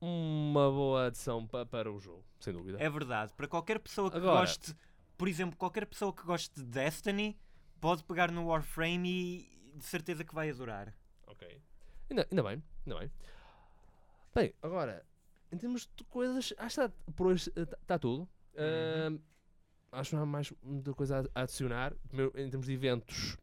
[0.00, 2.78] uma boa adição pa- para o jogo, sem dúvida.
[2.80, 3.32] É verdade.
[3.34, 4.74] Para qualquer pessoa que Agora- goste,
[5.16, 7.38] por exemplo, qualquer pessoa que goste de Destiny,
[7.80, 10.92] pode pegar no Warframe e de certeza que vai adorar.
[11.26, 11.60] Ok.
[12.10, 13.10] Ainda, ainda bem, ainda bem.
[14.34, 15.06] Bem, agora,
[15.52, 18.28] em termos de coisas, acho que está, por hoje está tudo.
[18.56, 19.18] Ahm,
[19.92, 21.94] acho que não há mais muita coisa a adicionar.
[22.34, 23.36] Em termos de eventos,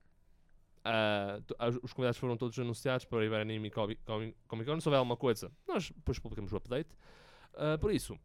[1.45, 4.79] to- ah, os convidados foram todos anunciados para o Iberanime e Comi- Comi- Comic Con.
[4.79, 6.89] Se houver alguma coisa, nós depois publicamos o update.
[7.53, 8.17] Ah, por isso,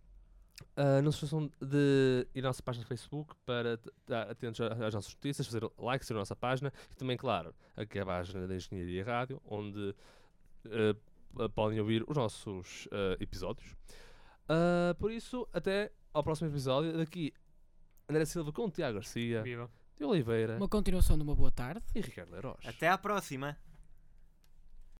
[0.77, 4.95] ah, não se esqueçam de ir à nossa página do Facebook para estar atentos às
[4.95, 8.55] nossas notícias, fazer like, seguir a nossa página e também, claro, aqui a página da
[8.55, 9.95] Engenharia Rádio, onde
[11.55, 12.89] podem ouvir os nossos
[13.21, 13.75] episódios.
[14.99, 16.97] Por isso, até ao próximo episódio.
[16.97, 17.33] Daqui,
[18.09, 19.69] André Silva com Tiago Garcia, Viva.
[19.97, 21.83] de Oliveira Uma continuação de uma boa tarde.
[21.95, 22.65] e Ricardo Leiroz.
[22.65, 23.57] Até à próxima!